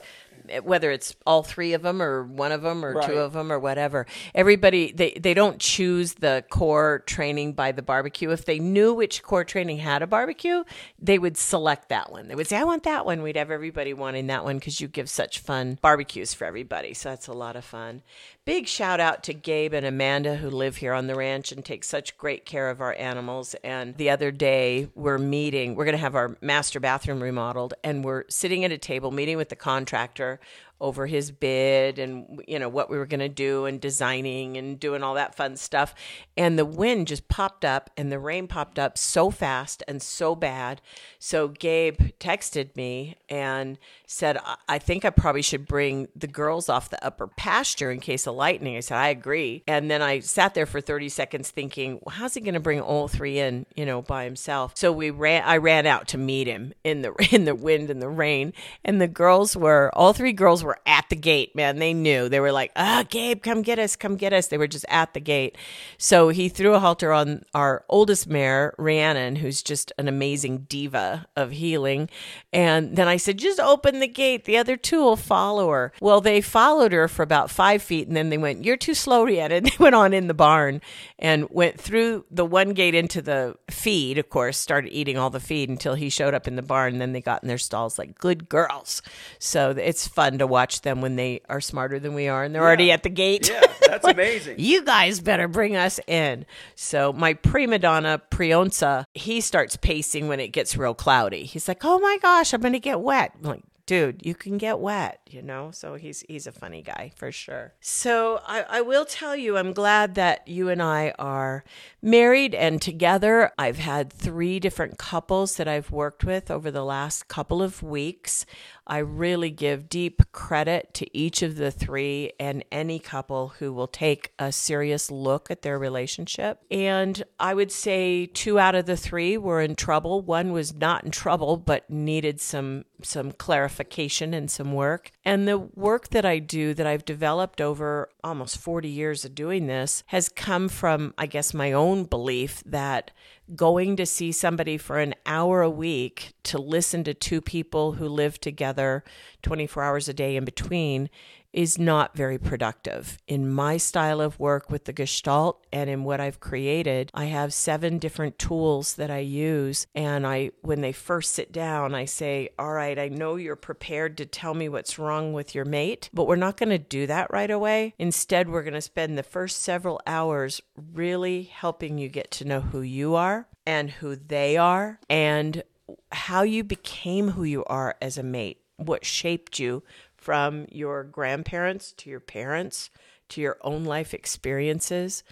right. 0.47 0.63
whether 0.65 0.89
it's 0.89 1.15
all 1.25 1.43
three 1.43 1.73
of 1.73 1.83
them 1.83 2.01
or 2.01 2.23
one 2.23 2.51
of 2.51 2.63
them 2.63 2.83
or 2.83 2.93
Right. 2.93 3.07
two 3.07 3.17
of 3.17 3.33
them 3.33 3.51
or 3.51 3.59
whatever, 3.59 4.07
everybody 4.33 4.91
they 4.91 5.11
they 5.11 5.35
don't 5.35 5.59
choose 5.59 6.15
the 6.15 6.43
core 6.49 7.03
training 7.05 7.53
by 7.53 7.71
the 7.71 7.83
barbecue. 7.83 8.31
If 8.31 8.45
they 8.45 8.57
knew 8.57 8.91
which 8.93 9.21
core 9.21 9.43
training 9.43 9.77
had 9.79 10.01
a 10.01 10.07
barbecue, 10.07 10.63
they 10.97 11.19
would 11.19 11.37
select 11.37 11.89
that 11.89 12.11
one. 12.11 12.27
They 12.27 12.33
would 12.35 12.47
say, 12.47 12.57
"I 12.57 12.63
want 12.63 12.83
that 12.83 13.05
one." 13.05 13.21
We'd 13.21 13.37
have 13.37 13.51
everybody 13.51 13.93
wanting 13.93 14.27
that 14.27 14.43
one 14.43 14.58
because 14.59 14.79
you 14.81 14.87
give 14.87 15.09
such 15.09 15.39
fun 15.39 15.79
barbecues 15.81 16.33
for 16.33 16.45
everybody. 16.45 16.93
So 16.93 17.09
that's 17.09 17.27
a 17.27 17.33
lot 17.33 17.55
of 17.55 17.65
fun. 17.65 18.01
Big 18.45 18.67
shout 18.67 18.99
out 18.99 19.23
to 19.23 19.33
Gabe 19.33 19.73
and 19.73 19.85
Amanda 19.85 20.35
who 20.35 20.49
live 20.49 20.77
here 20.77 20.93
on 20.93 21.07
the 21.07 21.15
ranch 21.15 21.51
and 21.51 21.63
take 21.63 21.83
such 21.83 22.17
great 22.17 22.45
care 22.45 22.69
of 22.69 22.81
our 22.81 22.95
animals. 22.97 23.55
And 23.63 23.95
the 23.97 24.09
other 24.09 24.31
day, 24.31 24.89
we're 24.95 25.17
meeting, 25.17 25.75
we're 25.75 25.85
going 25.85 25.93
to 25.93 25.99
have 25.99 26.15
our 26.15 26.37
master 26.41 26.79
bathroom 26.79 27.21
remodeled, 27.21 27.73
and 27.83 28.03
we're 28.03 28.25
sitting 28.29 28.65
at 28.65 28.71
a 28.71 28.77
table 28.77 29.11
meeting 29.11 29.37
with 29.37 29.49
the 29.49 29.55
contractor 29.55 30.39
over 30.81 31.07
his 31.07 31.31
bid 31.31 31.99
and 31.99 32.41
you 32.47 32.57
know 32.57 32.69
what 32.69 32.89
we 32.89 32.97
were 32.97 33.05
going 33.05 33.19
to 33.19 33.29
do 33.29 33.65
and 33.65 33.81
designing 33.81 34.57
and 34.57 34.79
doing 34.79 35.03
all 35.03 35.13
that 35.15 35.35
fun 35.35 35.57
stuff. 35.57 35.93
And 36.37 36.57
the 36.57 36.65
wind 36.65 37.07
just 37.07 37.27
popped 37.27 37.65
up 37.65 37.89
and 37.97 38.11
the 38.11 38.19
rain 38.19 38.47
popped 38.47 38.79
up 38.79 38.97
so 38.97 39.29
fast 39.29 39.83
and 39.87 40.01
so 40.01 40.35
bad. 40.35 40.81
So 41.19 41.49
gabe 41.49 41.99
texted 42.19 42.75
me 42.75 43.15
and 43.27 43.77
said 44.05 44.37
"I- 44.67 44.79
think 44.79 45.03
i 45.03 45.09
probably 45.09 45.41
should 45.41 45.67
bring 45.67 46.07
the 46.15 46.27
girls 46.27 46.69
off 46.69 46.89
the 46.89 47.03
upper 47.05 47.27
pasture 47.27 47.91
in 47.91 47.99
case 47.99 48.25
of 48.25 48.35
lightning. 48.35 48.77
I 48.77 48.79
said 48.79 48.97
i 48.97 49.09
agree. 49.09 49.63
And 49.67 49.91
then 49.91 50.01
i 50.01 50.19
sat 50.19 50.53
there 50.53 50.65
for 50.65 50.81
30 50.81 51.09
seconds 51.09 51.49
thinking 51.49 51.99
well, 52.03 52.15
how's 52.15 52.33
he 52.33 52.41
going 52.41 52.53
to 52.53 52.59
bring 52.59 52.79
all 52.81 53.07
three 53.07 53.39
in 53.39 53.65
you 53.75 53.85
know 53.85 54.01
by 54.01 54.23
himself? 54.23 54.73
So 54.75 54.91
we 54.91 55.09
ran 55.09 55.43
i 55.45 55.57
ran 55.57 55.85
out 55.85 56.07
to 56.09 56.17
meet 56.17 56.47
him 56.47 56.73
in 56.83 57.01
the 57.01 57.13
in 57.31 57.45
the 57.45 57.55
wind 57.55 57.89
and 57.89 58.01
the 58.01 58.09
rain. 58.09 58.53
And 58.85 59.01
the 59.01 59.07
girls 59.07 59.55
were 59.55 59.91
all 59.93 60.13
three 60.13 60.33
girls 60.33 60.63
were 60.63 60.68
at 60.85 61.05
the 61.09 61.15
gate 61.15 61.55
man. 61.55 61.79
They 61.79 61.93
knew. 61.93 62.29
They 62.29 62.39
were 62.39 62.51
like 62.51 62.71
ah 62.75 63.03
gabe 63.09 63.41
come 63.41 63.61
get 63.61 63.79
us 63.79 63.95
come 63.95 64.15
get 64.15 64.33
us. 64.33 64.47
They 64.47 64.57
were 64.57 64.67
just 64.67 64.85
at 64.89 65.13
the 65.13 65.19
gate. 65.19 65.57
So 65.97 66.29
he 66.29 66.49
threw 66.49 66.75
a 66.75 66.79
halter 66.79 67.11
on 67.11 67.43
our 67.53 67.85
oldest 67.89 68.27
mare 68.27 68.73
rhiannon 68.77 69.37
who's 69.37 69.61
just 69.61 69.91
an 69.97 70.07
amazing 70.07 70.65
diva 70.69 71.27
of 71.35 71.51
healing. 71.51 72.09
And 72.53 72.95
then 72.95 73.07
i 73.07 73.17
said 73.17 73.37
just 73.37 73.59
open 73.59 73.99
the 73.99 74.07
gate. 74.07 74.45
The 74.45 74.57
other 74.57 74.77
two 74.77 74.99
will 74.99 75.15
follow 75.15 75.69
her. 75.71 75.93
Well 76.01 76.21
they 76.21 76.41
followed 76.41 76.91
her 76.91 77.07
for 77.07 77.23
about 77.23 77.49
five 77.49 77.81
feet 77.81 78.07
and 78.07 78.15
then 78.15 78.29
they 78.29 78.37
went 78.37 78.65
you're 78.65 78.77
too 78.77 78.93
slow 78.93 79.23
rhiannon. 79.25 79.63
They 79.69 79.83
went 79.83 79.95
on 79.95 80.13
in 80.13 80.27
the 80.27 80.33
barn 80.33 80.81
and 81.19 81.47
went 81.49 81.79
through 81.79 82.25
the 82.31 82.45
one 82.45 82.73
gate 82.73 82.95
into 82.95 83.21
the 83.21 83.55
feed 83.69 84.17
of 84.17 84.29
course 84.29 84.57
started 84.57 84.91
eating 84.91 85.17
all 85.17 85.29
the 85.29 85.39
feed 85.39 85.69
until 85.69 85.95
he 85.95 86.09
showed 86.09 86.33
up 86.33 86.47
in 86.47 86.55
the 86.55 86.61
barn. 86.61 86.93
And 86.93 87.01
then 87.01 87.13
they 87.13 87.21
got 87.21 87.43
in 87.43 87.47
their 87.47 87.57
stalls 87.57 87.99
like 87.99 88.17
good 88.17 88.49
girls. 88.49 89.01
So 89.39 89.71
it's 89.71 90.07
fun 90.07 90.37
to 90.39 90.47
watch 90.47 90.58
them 90.81 91.01
when 91.01 91.15
they 91.15 91.41
are 91.49 91.61
smarter 91.61 91.99
than 91.99 92.13
we 92.13 92.27
are 92.27 92.43
and 92.43 92.53
they're 92.53 92.61
already 92.61 92.91
at 92.91 93.03
the 93.03 93.09
gate 93.09 93.49
Yeah, 93.49 93.61
that's 93.87 94.07
amazing. 94.07 94.55
you 94.59 94.83
guys 94.83 95.19
better 95.19 95.47
bring 95.47 95.75
us 95.75 95.99
in. 96.07 96.45
So 96.75 97.11
my 97.13 97.33
prima 97.33 97.79
donna 97.79 98.21
Prionza, 98.31 99.03
he 99.13 99.41
starts 99.41 99.75
pacing 99.75 100.27
when 100.27 100.39
it 100.39 100.49
gets 100.49 100.77
real 100.77 100.93
cloudy. 100.93 101.43
He's 101.45 101.67
like, 101.67 101.83
"Oh 101.83 101.99
my 101.99 102.17
gosh, 102.21 102.53
I'm 102.53 102.61
gonna 102.61 102.79
get 102.79 102.99
wet." 103.01 103.33
I'm 103.37 103.49
like, 103.49 103.63
dude, 103.85 104.23
you 104.23 104.35
can 104.35 104.59
get 104.59 104.77
wet, 104.79 105.19
you 105.27 105.41
know. 105.41 105.71
So 105.71 105.95
he's 105.95 106.23
he's 106.29 106.45
a 106.45 106.51
funny 106.51 106.81
guy 106.83 107.11
for 107.15 107.31
sure. 107.31 107.73
So 107.81 108.39
I, 108.45 108.63
I 108.69 108.81
will 108.81 109.05
tell 109.05 109.35
you, 109.35 109.57
I'm 109.57 109.73
glad 109.73 110.13
that 110.15 110.47
you 110.47 110.69
and 110.69 110.81
I 110.81 111.13
are 111.17 111.63
married 112.01 112.53
and 112.53 112.79
together. 112.81 113.51
I've 113.57 113.79
had 113.79 114.13
three 114.13 114.59
different 114.59 114.97
couples 114.99 115.55
that 115.57 115.67
I've 115.67 115.89
worked 115.91 116.23
with 116.23 116.51
over 116.51 116.69
the 116.71 116.85
last 116.85 117.27
couple 117.27 117.61
of 117.63 117.81
weeks. 117.81 118.45
I 118.89 118.97
really 118.97 119.51
give 119.51 119.87
deep 119.87 120.23
credit 120.31 120.93
to 120.95 121.17
each 121.17 121.43
of 121.43 121.57
the 121.57 121.69
three 121.69 122.31
and 122.39 122.65
any 122.71 122.97
couple 122.97 123.49
who 123.59 123.71
will 123.71 123.87
take 123.87 124.33
a 124.39 124.51
serious 124.51 125.11
look 125.11 125.51
at 125.51 125.61
their 125.61 125.77
relationship. 125.77 126.59
And 126.71 127.23
I 127.39 127.53
would 127.53 127.71
say 127.71 128.25
two 128.25 128.57
out 128.57 128.73
of 128.73 128.87
the 128.87 128.97
three 128.97 129.37
were 129.37 129.61
in 129.61 129.75
trouble. 129.75 130.21
One 130.21 130.51
was 130.51 130.73
not 130.73 131.03
in 131.03 131.11
trouble, 131.11 131.55
but 131.55 131.89
needed 131.89 132.41
some 132.41 132.85
some 133.01 133.31
clarification 133.31 134.33
and 134.33 134.51
some 134.51 134.73
work. 134.73 135.11
And 135.23 135.47
the 135.47 135.57
work 135.57 136.09
that 136.09 136.25
I 136.25 136.39
do 136.39 136.73
that 136.73 136.87
I've 136.87 137.05
developed 137.05 137.61
over 137.61 138.09
almost 138.23 138.57
40 138.57 138.89
years 138.89 139.23
of 139.23 139.35
doing 139.35 139.67
this 139.67 140.03
has 140.07 140.27
come 140.27 140.67
from, 140.67 141.13
I 141.17 141.25
guess, 141.25 141.53
my 141.53 141.71
own 141.71 142.03
belief 142.03 142.61
that 142.65 143.11
going 143.55 143.95
to 143.95 144.05
see 144.05 144.31
somebody 144.31 144.77
for 144.77 144.99
an 144.99 145.15
hour 145.25 145.61
a 145.61 145.69
week 145.69 146.33
to 146.43 146.57
listen 146.59 147.03
to 147.03 147.13
two 147.13 147.41
people 147.41 147.93
who 147.93 148.07
live 148.07 148.39
together 148.39 149.03
24 149.41 149.83
hours 149.83 150.07
a 150.07 150.13
day 150.13 150.35
in 150.35 150.45
between 150.45 151.09
is 151.53 151.79
not 151.79 152.15
very 152.15 152.37
productive. 152.37 153.17
In 153.27 153.49
my 153.49 153.77
style 153.77 154.21
of 154.21 154.39
work 154.39 154.69
with 154.69 154.85
the 154.85 154.93
Gestalt 154.93 155.65
and 155.71 155.89
in 155.89 156.03
what 156.03 156.19
I've 156.19 156.39
created, 156.39 157.09
I 157.13 157.25
have 157.25 157.53
seven 157.53 157.97
different 157.97 158.37
tools 158.37 158.95
that 158.95 159.09
I 159.09 159.19
use 159.19 159.87
and 159.95 160.25
I 160.25 160.51
when 160.61 160.81
they 160.81 160.91
first 160.91 161.33
sit 161.33 161.51
down, 161.51 161.95
I 161.95 162.05
say, 162.05 162.49
"All 162.59 162.73
right, 162.73 162.97
I 162.97 163.07
know 163.07 163.35
you're 163.35 163.55
prepared 163.55 164.17
to 164.17 164.25
tell 164.25 164.53
me 164.53 164.69
what's 164.69 164.99
wrong 164.99 165.33
with 165.33 165.55
your 165.55 165.65
mate, 165.65 166.09
but 166.13 166.27
we're 166.27 166.35
not 166.35 166.57
going 166.57 166.69
to 166.69 166.77
do 166.77 167.07
that 167.07 167.31
right 167.31 167.51
away. 167.51 167.93
Instead, 167.97 168.49
we're 168.49 168.63
going 168.63 168.73
to 168.73 168.81
spend 168.81 169.17
the 169.17 169.23
first 169.23 169.61
several 169.61 170.01
hours 170.05 170.61
really 170.93 171.43
helping 171.43 171.97
you 171.97 172.09
get 172.09 172.31
to 172.31 172.45
know 172.45 172.61
who 172.61 172.81
you 172.81 173.15
are 173.15 173.47
and 173.65 173.89
who 173.91 174.15
they 174.15 174.57
are 174.57 174.99
and 175.09 175.63
how 176.11 176.43
you 176.43 176.63
became 176.63 177.29
who 177.29 177.43
you 177.43 177.63
are 177.65 177.95
as 178.01 178.17
a 178.17 178.23
mate, 178.23 178.61
what 178.77 179.05
shaped 179.05 179.59
you 179.59 179.83
from 180.19 180.65
your 180.69 181.03
grandparents 181.03 181.93
to 181.93 182.09
your 182.09 182.19
parents 182.19 182.89
to 183.29 183.41
your 183.41 183.57
own 183.61 183.85
life 183.85 184.13
experiences. 184.13 185.23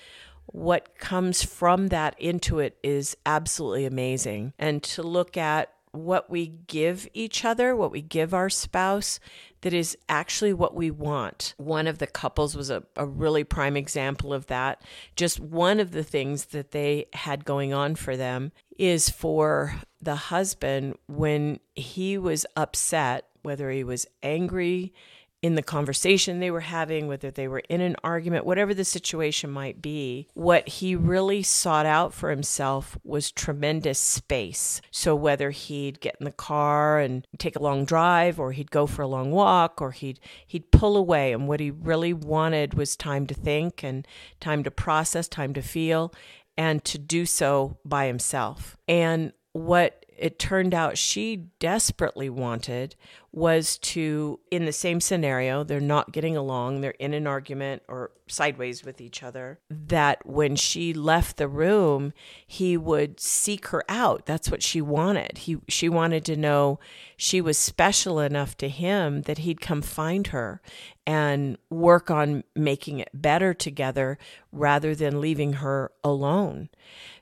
What 0.45 0.97
comes 0.97 1.43
from 1.43 1.87
that 1.87 2.17
into 2.19 2.59
it 2.59 2.77
is 2.81 3.17
absolutely 3.25 3.85
amazing. 3.85 4.53
And 4.57 4.81
to 4.83 5.03
look 5.03 5.35
at 5.35 5.73
what 5.91 6.29
we 6.29 6.47
give 6.67 7.07
each 7.13 7.43
other, 7.43 7.75
what 7.75 7.91
we 7.91 8.01
give 8.01 8.33
our 8.33 8.49
spouse, 8.49 9.19
that 9.61 9.73
is 9.73 9.97
actually 10.07 10.53
what 10.53 10.75
we 10.75 10.91
want. 10.91 11.53
One 11.57 11.87
of 11.87 11.97
the 11.97 12.07
couples 12.07 12.55
was 12.55 12.69
a, 12.69 12.83
a 12.95 13.05
really 13.05 13.43
prime 13.43 13.75
example 13.75 14.33
of 14.33 14.47
that. 14.47 14.81
Just 15.15 15.39
one 15.39 15.79
of 15.79 15.91
the 15.91 16.03
things 16.03 16.45
that 16.45 16.71
they 16.71 17.07
had 17.13 17.45
going 17.45 17.73
on 17.73 17.95
for 17.95 18.15
them 18.15 18.51
is 18.77 19.09
for 19.09 19.75
the 20.01 20.15
husband 20.15 20.97
when 21.07 21.59
he 21.73 22.17
was 22.17 22.45
upset, 22.55 23.27
whether 23.47 23.71
he 23.71 23.83
was 23.83 24.05
angry, 24.21 24.93
in 25.41 25.55
the 25.55 25.63
conversation 25.63 26.39
they 26.39 26.49
were 26.49 26.61
having, 26.61 27.07
whether 27.07 27.29
they 27.29 27.47
were 27.47 27.61
in 27.69 27.79
an 27.79 27.95
argument, 28.03 28.45
whatever 28.45 28.73
the 28.73 28.83
situation 28.83 29.51
might 29.51 29.81
be, 29.81 30.27
what 30.33 30.67
he 30.67 30.95
really 30.95 31.43
sought 31.43 31.85
out 31.85 32.13
for 32.13 32.31
himself 32.31 32.97
was 33.03 33.31
tremendous 33.31 33.99
space. 33.99 34.81
So 34.89 35.15
whether 35.15 35.51
he'd 35.51 36.01
get 36.01 36.15
in 36.19 36.25
the 36.25 36.31
car 36.31 36.99
and 36.99 37.25
take 37.37 37.55
a 37.55 37.61
long 37.61 37.85
drive 37.85 38.39
or 38.39 38.51
he'd 38.51 38.71
go 38.71 38.87
for 38.87 39.03
a 39.03 39.07
long 39.07 39.31
walk 39.31 39.81
or 39.81 39.91
he'd 39.91 40.19
he'd 40.45 40.71
pull 40.71 40.97
away 40.97 41.33
and 41.33 41.47
what 41.47 41.59
he 41.59 41.69
really 41.69 42.13
wanted 42.13 42.73
was 42.73 42.95
time 42.95 43.27
to 43.27 43.35
think 43.35 43.83
and 43.83 44.07
time 44.39 44.63
to 44.63 44.71
process, 44.71 45.27
time 45.27 45.53
to 45.53 45.61
feel 45.61 46.11
and 46.57 46.83
to 46.83 46.97
do 46.97 47.27
so 47.27 47.77
by 47.85 48.07
himself. 48.07 48.75
And 48.87 49.33
what 49.53 50.05
it 50.17 50.39
turned 50.39 50.73
out 50.73 50.97
she 50.97 51.47
desperately 51.59 52.29
wanted 52.29 52.95
was 53.31 53.77
to, 53.79 54.39
in 54.49 54.65
the 54.65 54.71
same 54.71 54.99
scenario, 54.99 55.63
they're 55.63 55.79
not 55.79 56.11
getting 56.11 56.35
along, 56.35 56.81
they're 56.81 56.91
in 56.91 57.13
an 57.13 57.27
argument 57.27 57.83
or 57.87 58.11
sideways 58.27 58.83
with 58.83 58.99
each 58.99 59.21
other, 59.21 59.59
that 59.69 60.25
when 60.25 60.55
she 60.55 60.93
left 60.93 61.37
the 61.37 61.47
room, 61.47 62.13
he 62.45 62.75
would 62.77 63.19
seek 63.19 63.67
her 63.67 63.83
out. 63.89 64.25
That's 64.25 64.49
what 64.49 64.63
she 64.63 64.81
wanted. 64.81 65.39
He, 65.39 65.57
she 65.67 65.87
wanted 65.87 66.25
to 66.25 66.35
know 66.35 66.79
she 67.15 67.41
was 67.41 67.57
special 67.57 68.19
enough 68.19 68.57
to 68.57 68.69
him 68.69 69.21
that 69.23 69.39
he'd 69.39 69.61
come 69.61 69.81
find 69.81 70.27
her 70.27 70.61
and 71.05 71.57
work 71.69 72.09
on 72.09 72.43
making 72.55 72.99
it 72.99 73.09
better 73.13 73.53
together 73.53 74.17
rather 74.51 74.95
than 74.95 75.21
leaving 75.21 75.53
her 75.53 75.91
alone. 76.03 76.69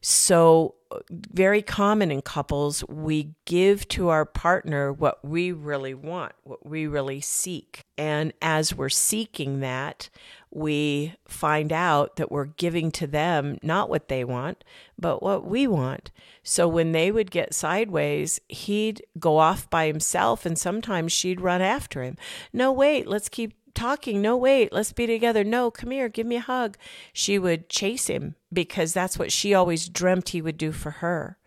So 0.01 0.75
very 1.09 1.61
common 1.61 2.11
in 2.11 2.21
couples. 2.21 2.83
We 2.87 3.33
give 3.45 3.87
to 3.89 4.09
our 4.09 4.25
partner 4.25 4.93
what 4.93 5.25
we 5.25 5.51
really 5.51 5.93
want, 5.95 6.33
what 6.43 6.65
we 6.65 6.85
really 6.87 7.21
seek. 7.21 7.81
And 7.97 8.33
as 8.41 8.75
we're 8.75 8.89
seeking 8.89 9.61
that, 9.61 10.09
we 10.51 11.15
find 11.27 11.73
out 11.73 12.15
that 12.15 12.31
we're 12.31 12.45
giving 12.45 12.91
to 12.91 13.07
them 13.07 13.57
not 13.61 13.89
what 13.89 14.07
they 14.07 14.23
want, 14.23 14.63
but 14.97 15.21
what 15.21 15.45
we 15.45 15.67
want. 15.67 16.11
So 16.43 16.67
when 16.67 16.91
they 16.91 17.11
would 17.11 17.31
get 17.31 17.53
sideways, 17.53 18.39
he'd 18.47 19.03
go 19.19 19.37
off 19.37 19.69
by 19.69 19.87
himself, 19.87 20.45
and 20.45 20.57
sometimes 20.57 21.11
she'd 21.11 21.41
run 21.41 21.61
after 21.61 22.03
him. 22.03 22.17
No, 22.53 22.71
wait, 22.71 23.07
let's 23.07 23.29
keep 23.29 23.53
talking. 23.73 24.21
No, 24.21 24.37
wait, 24.37 24.71
let's 24.71 24.93
be 24.93 25.05
together. 25.05 25.43
No, 25.43 25.69
come 25.69 25.91
here, 25.91 26.07
give 26.07 26.25
me 26.25 26.37
a 26.37 26.41
hug. 26.41 26.77
She 27.11 27.37
would 27.37 27.69
chase 27.69 28.07
him 28.07 28.35
because 28.51 28.93
that's 28.93 29.19
what 29.19 29.31
she 29.31 29.53
always 29.53 29.89
dreamt 29.89 30.29
he 30.29 30.41
would 30.41 30.57
do 30.57 30.71
for 30.71 30.91
her. 30.91 31.37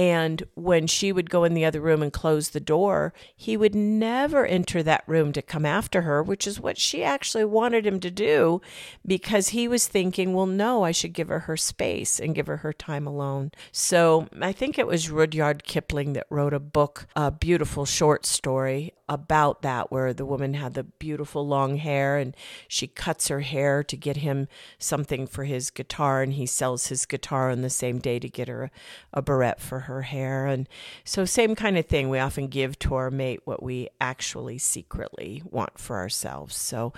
And 0.00 0.44
when 0.54 0.86
she 0.86 1.12
would 1.12 1.28
go 1.28 1.44
in 1.44 1.52
the 1.52 1.66
other 1.66 1.78
room 1.78 2.00
and 2.00 2.10
close 2.10 2.48
the 2.48 2.58
door, 2.58 3.12
he 3.36 3.54
would 3.54 3.74
never 3.74 4.46
enter 4.46 4.82
that 4.82 5.04
room 5.06 5.30
to 5.32 5.42
come 5.42 5.66
after 5.66 6.00
her, 6.00 6.22
which 6.22 6.46
is 6.46 6.58
what 6.58 6.78
she 6.78 7.04
actually 7.04 7.44
wanted 7.44 7.86
him 7.86 8.00
to 8.00 8.10
do 8.10 8.62
because 9.06 9.48
he 9.48 9.68
was 9.68 9.86
thinking, 9.86 10.32
well, 10.32 10.46
no, 10.46 10.84
I 10.84 10.90
should 10.90 11.12
give 11.12 11.28
her 11.28 11.40
her 11.40 11.56
space 11.58 12.18
and 12.18 12.34
give 12.34 12.46
her 12.46 12.56
her 12.56 12.72
time 12.72 13.06
alone. 13.06 13.52
So 13.72 14.26
I 14.40 14.52
think 14.52 14.78
it 14.78 14.86
was 14.86 15.10
Rudyard 15.10 15.64
Kipling 15.64 16.14
that 16.14 16.26
wrote 16.30 16.54
a 16.54 16.60
book, 16.60 17.06
a 17.14 17.30
beautiful 17.30 17.84
short 17.84 18.24
story 18.24 18.94
about 19.10 19.62
that, 19.62 19.90
where 19.90 20.14
the 20.14 20.24
woman 20.24 20.54
had 20.54 20.74
the 20.74 20.84
beautiful 20.84 21.44
long 21.46 21.76
hair 21.76 22.16
and 22.16 22.34
she 22.68 22.86
cuts 22.86 23.26
her 23.26 23.40
hair 23.40 23.82
to 23.82 23.96
get 23.96 24.18
him 24.18 24.46
something 24.78 25.26
for 25.26 25.44
his 25.44 25.70
guitar, 25.70 26.22
and 26.22 26.34
he 26.34 26.46
sells 26.46 26.86
his 26.86 27.04
guitar 27.04 27.50
on 27.50 27.60
the 27.60 27.68
same 27.68 27.98
day 27.98 28.20
to 28.20 28.28
get 28.28 28.46
her 28.46 28.64
a, 28.64 28.70
a 29.18 29.20
barrette 29.20 29.60
for 29.60 29.80
her 29.80 30.02
hair. 30.02 30.46
And 30.46 30.68
so, 31.04 31.24
same 31.24 31.56
kind 31.56 31.76
of 31.76 31.86
thing. 31.86 32.08
We 32.08 32.20
often 32.20 32.46
give 32.46 32.78
to 32.80 32.94
our 32.94 33.10
mate 33.10 33.40
what 33.44 33.62
we 33.62 33.88
actually 34.00 34.58
secretly 34.58 35.42
want 35.44 35.78
for 35.78 35.96
ourselves. 35.96 36.54
So, 36.54 36.92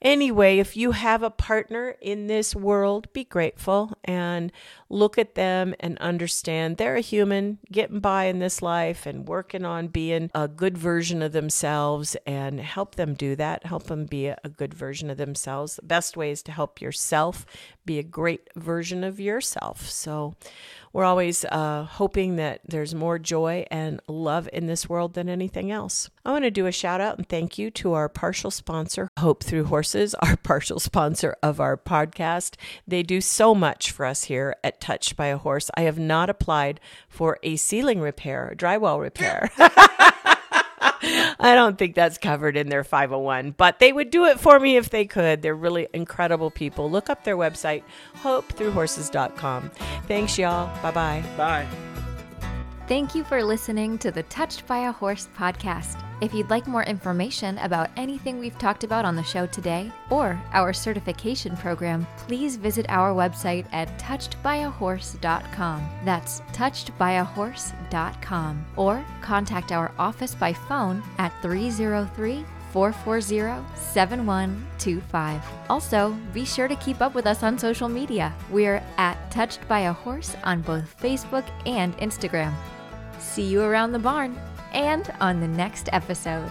anyway, 0.00 0.58
if 0.58 0.74
you 0.74 0.92
have 0.92 1.22
a 1.22 1.30
partner 1.30 1.96
in 2.00 2.28
this 2.28 2.56
world, 2.56 3.12
be 3.12 3.24
grateful 3.24 3.92
and 4.04 4.50
look 4.88 5.18
at 5.18 5.34
them 5.34 5.74
and 5.80 5.98
understand 5.98 6.78
they're 6.78 6.96
a 6.96 7.00
human 7.00 7.58
getting 7.70 8.00
by 8.00 8.24
in 8.24 8.38
this 8.38 8.62
life 8.62 9.04
and 9.04 9.28
working 9.28 9.66
on 9.66 9.88
being 9.88 10.30
a 10.34 10.48
good 10.48 10.78
version 10.78 11.20
of 11.20 11.32
themselves 11.58 12.16
and 12.24 12.60
help 12.60 12.94
them 12.94 13.14
do 13.14 13.34
that. 13.34 13.66
Help 13.66 13.84
them 13.84 14.06
be 14.06 14.28
a, 14.28 14.36
good 14.56 14.72
version 14.72 15.10
of 15.10 15.16
themselves. 15.18 15.76
The 15.76 15.82
best 15.82 16.16
way 16.16 16.30
is 16.30 16.42
to 16.44 16.52
help 16.52 16.80
yourself 16.80 17.44
be 17.84 17.98
a 17.98 18.02
great 18.02 18.48
version 18.54 19.02
of 19.04 19.18
yourself. 19.20 19.90
So, 19.90 20.34
we're 20.92 21.04
always 21.04 21.44
uh, 21.44 21.84
hoping 21.84 22.36
that 22.36 22.60
there's 22.66 22.94
more 22.94 23.18
joy 23.18 23.66
and 23.70 24.00
love 24.08 24.48
in 24.52 24.66
this 24.66 24.88
world 24.88 25.14
than 25.14 25.28
anything 25.28 25.70
else. 25.70 26.08
I 26.24 26.32
want 26.32 26.44
to 26.44 26.50
do 26.50 26.66
a 26.66 26.72
shout 26.72 27.00
out 27.00 27.18
and 27.18 27.28
thank 27.28 27.58
you 27.58 27.70
to 27.72 27.92
our 27.92 28.08
partial 28.08 28.50
sponsor, 28.50 29.10
Hope 29.18 29.44
Through 29.44 29.64
Horses, 29.64 30.14
our 30.22 30.36
partial 30.36 30.80
sponsor 30.80 31.36
of 31.42 31.60
our 31.60 31.76
podcast. 31.76 32.54
They 32.86 33.02
do 33.02 33.20
so 33.20 33.54
much 33.54 33.90
for 33.90 34.06
us 34.06 34.24
here 34.24 34.56
at 34.64 34.80
Touched 34.80 35.14
by 35.14 35.26
a 35.26 35.38
Horse. 35.38 35.70
I 35.76 35.82
have 35.82 35.98
not 35.98 36.30
applied 36.30 36.80
for 37.08 37.38
a 37.42 37.56
ceiling 37.56 38.00
repair, 38.00 38.54
drywall 38.56 39.00
repair. 39.00 39.50
I 41.02 41.54
don't 41.54 41.78
think 41.78 41.94
that's 41.94 42.18
covered 42.18 42.56
in 42.56 42.68
their 42.68 42.84
501, 42.84 43.52
but 43.52 43.78
they 43.78 43.92
would 43.92 44.10
do 44.10 44.24
it 44.26 44.40
for 44.40 44.58
me 44.58 44.76
if 44.76 44.90
they 44.90 45.04
could. 45.04 45.42
They're 45.42 45.54
really 45.54 45.88
incredible 45.92 46.50
people. 46.50 46.90
Look 46.90 47.10
up 47.10 47.24
their 47.24 47.36
website, 47.36 47.82
hopethroughhorses.com. 48.22 49.70
Thanks, 50.06 50.38
y'all. 50.38 50.66
Bye-bye. 50.82 51.24
Bye. 51.36 51.66
Thank 52.88 53.14
you 53.14 53.22
for 53.22 53.44
listening 53.44 53.98
to 53.98 54.10
the 54.10 54.22
Touched 54.22 54.66
by 54.66 54.88
a 54.88 54.92
Horse 54.92 55.28
podcast. 55.36 56.02
If 56.22 56.32
you'd 56.32 56.48
like 56.48 56.66
more 56.66 56.84
information 56.84 57.58
about 57.58 57.90
anything 57.98 58.38
we've 58.38 58.58
talked 58.58 58.82
about 58.82 59.04
on 59.04 59.14
the 59.14 59.22
show 59.22 59.44
today 59.44 59.92
or 60.08 60.40
our 60.54 60.72
certification 60.72 61.54
program, 61.58 62.06
please 62.16 62.56
visit 62.56 62.86
our 62.88 63.12
website 63.12 63.66
at 63.72 63.98
touchedbyahorse.com. 63.98 65.88
That's 66.06 66.40
touchedbyahorse.com. 66.40 68.66
Or 68.76 69.04
contact 69.20 69.70
our 69.70 69.92
office 69.98 70.34
by 70.34 70.54
phone 70.54 71.02
at 71.18 71.34
303 71.42 72.42
440 72.72 73.66
7125. 73.76 75.42
Also, 75.68 76.16
be 76.32 76.46
sure 76.46 76.68
to 76.68 76.76
keep 76.76 77.02
up 77.02 77.14
with 77.14 77.26
us 77.26 77.42
on 77.42 77.58
social 77.58 77.90
media. 77.90 78.32
We're 78.50 78.82
at 78.96 79.30
Touched 79.30 79.68
by 79.68 79.80
a 79.80 79.92
Horse 79.92 80.34
on 80.42 80.62
both 80.62 80.98
Facebook 80.98 81.44
and 81.66 81.94
Instagram. 81.98 82.54
See 83.18 83.42
you 83.42 83.62
around 83.62 83.92
the 83.92 83.98
barn 83.98 84.38
and 84.72 85.12
on 85.20 85.40
the 85.40 85.48
next 85.48 85.88
episode. 85.92 86.50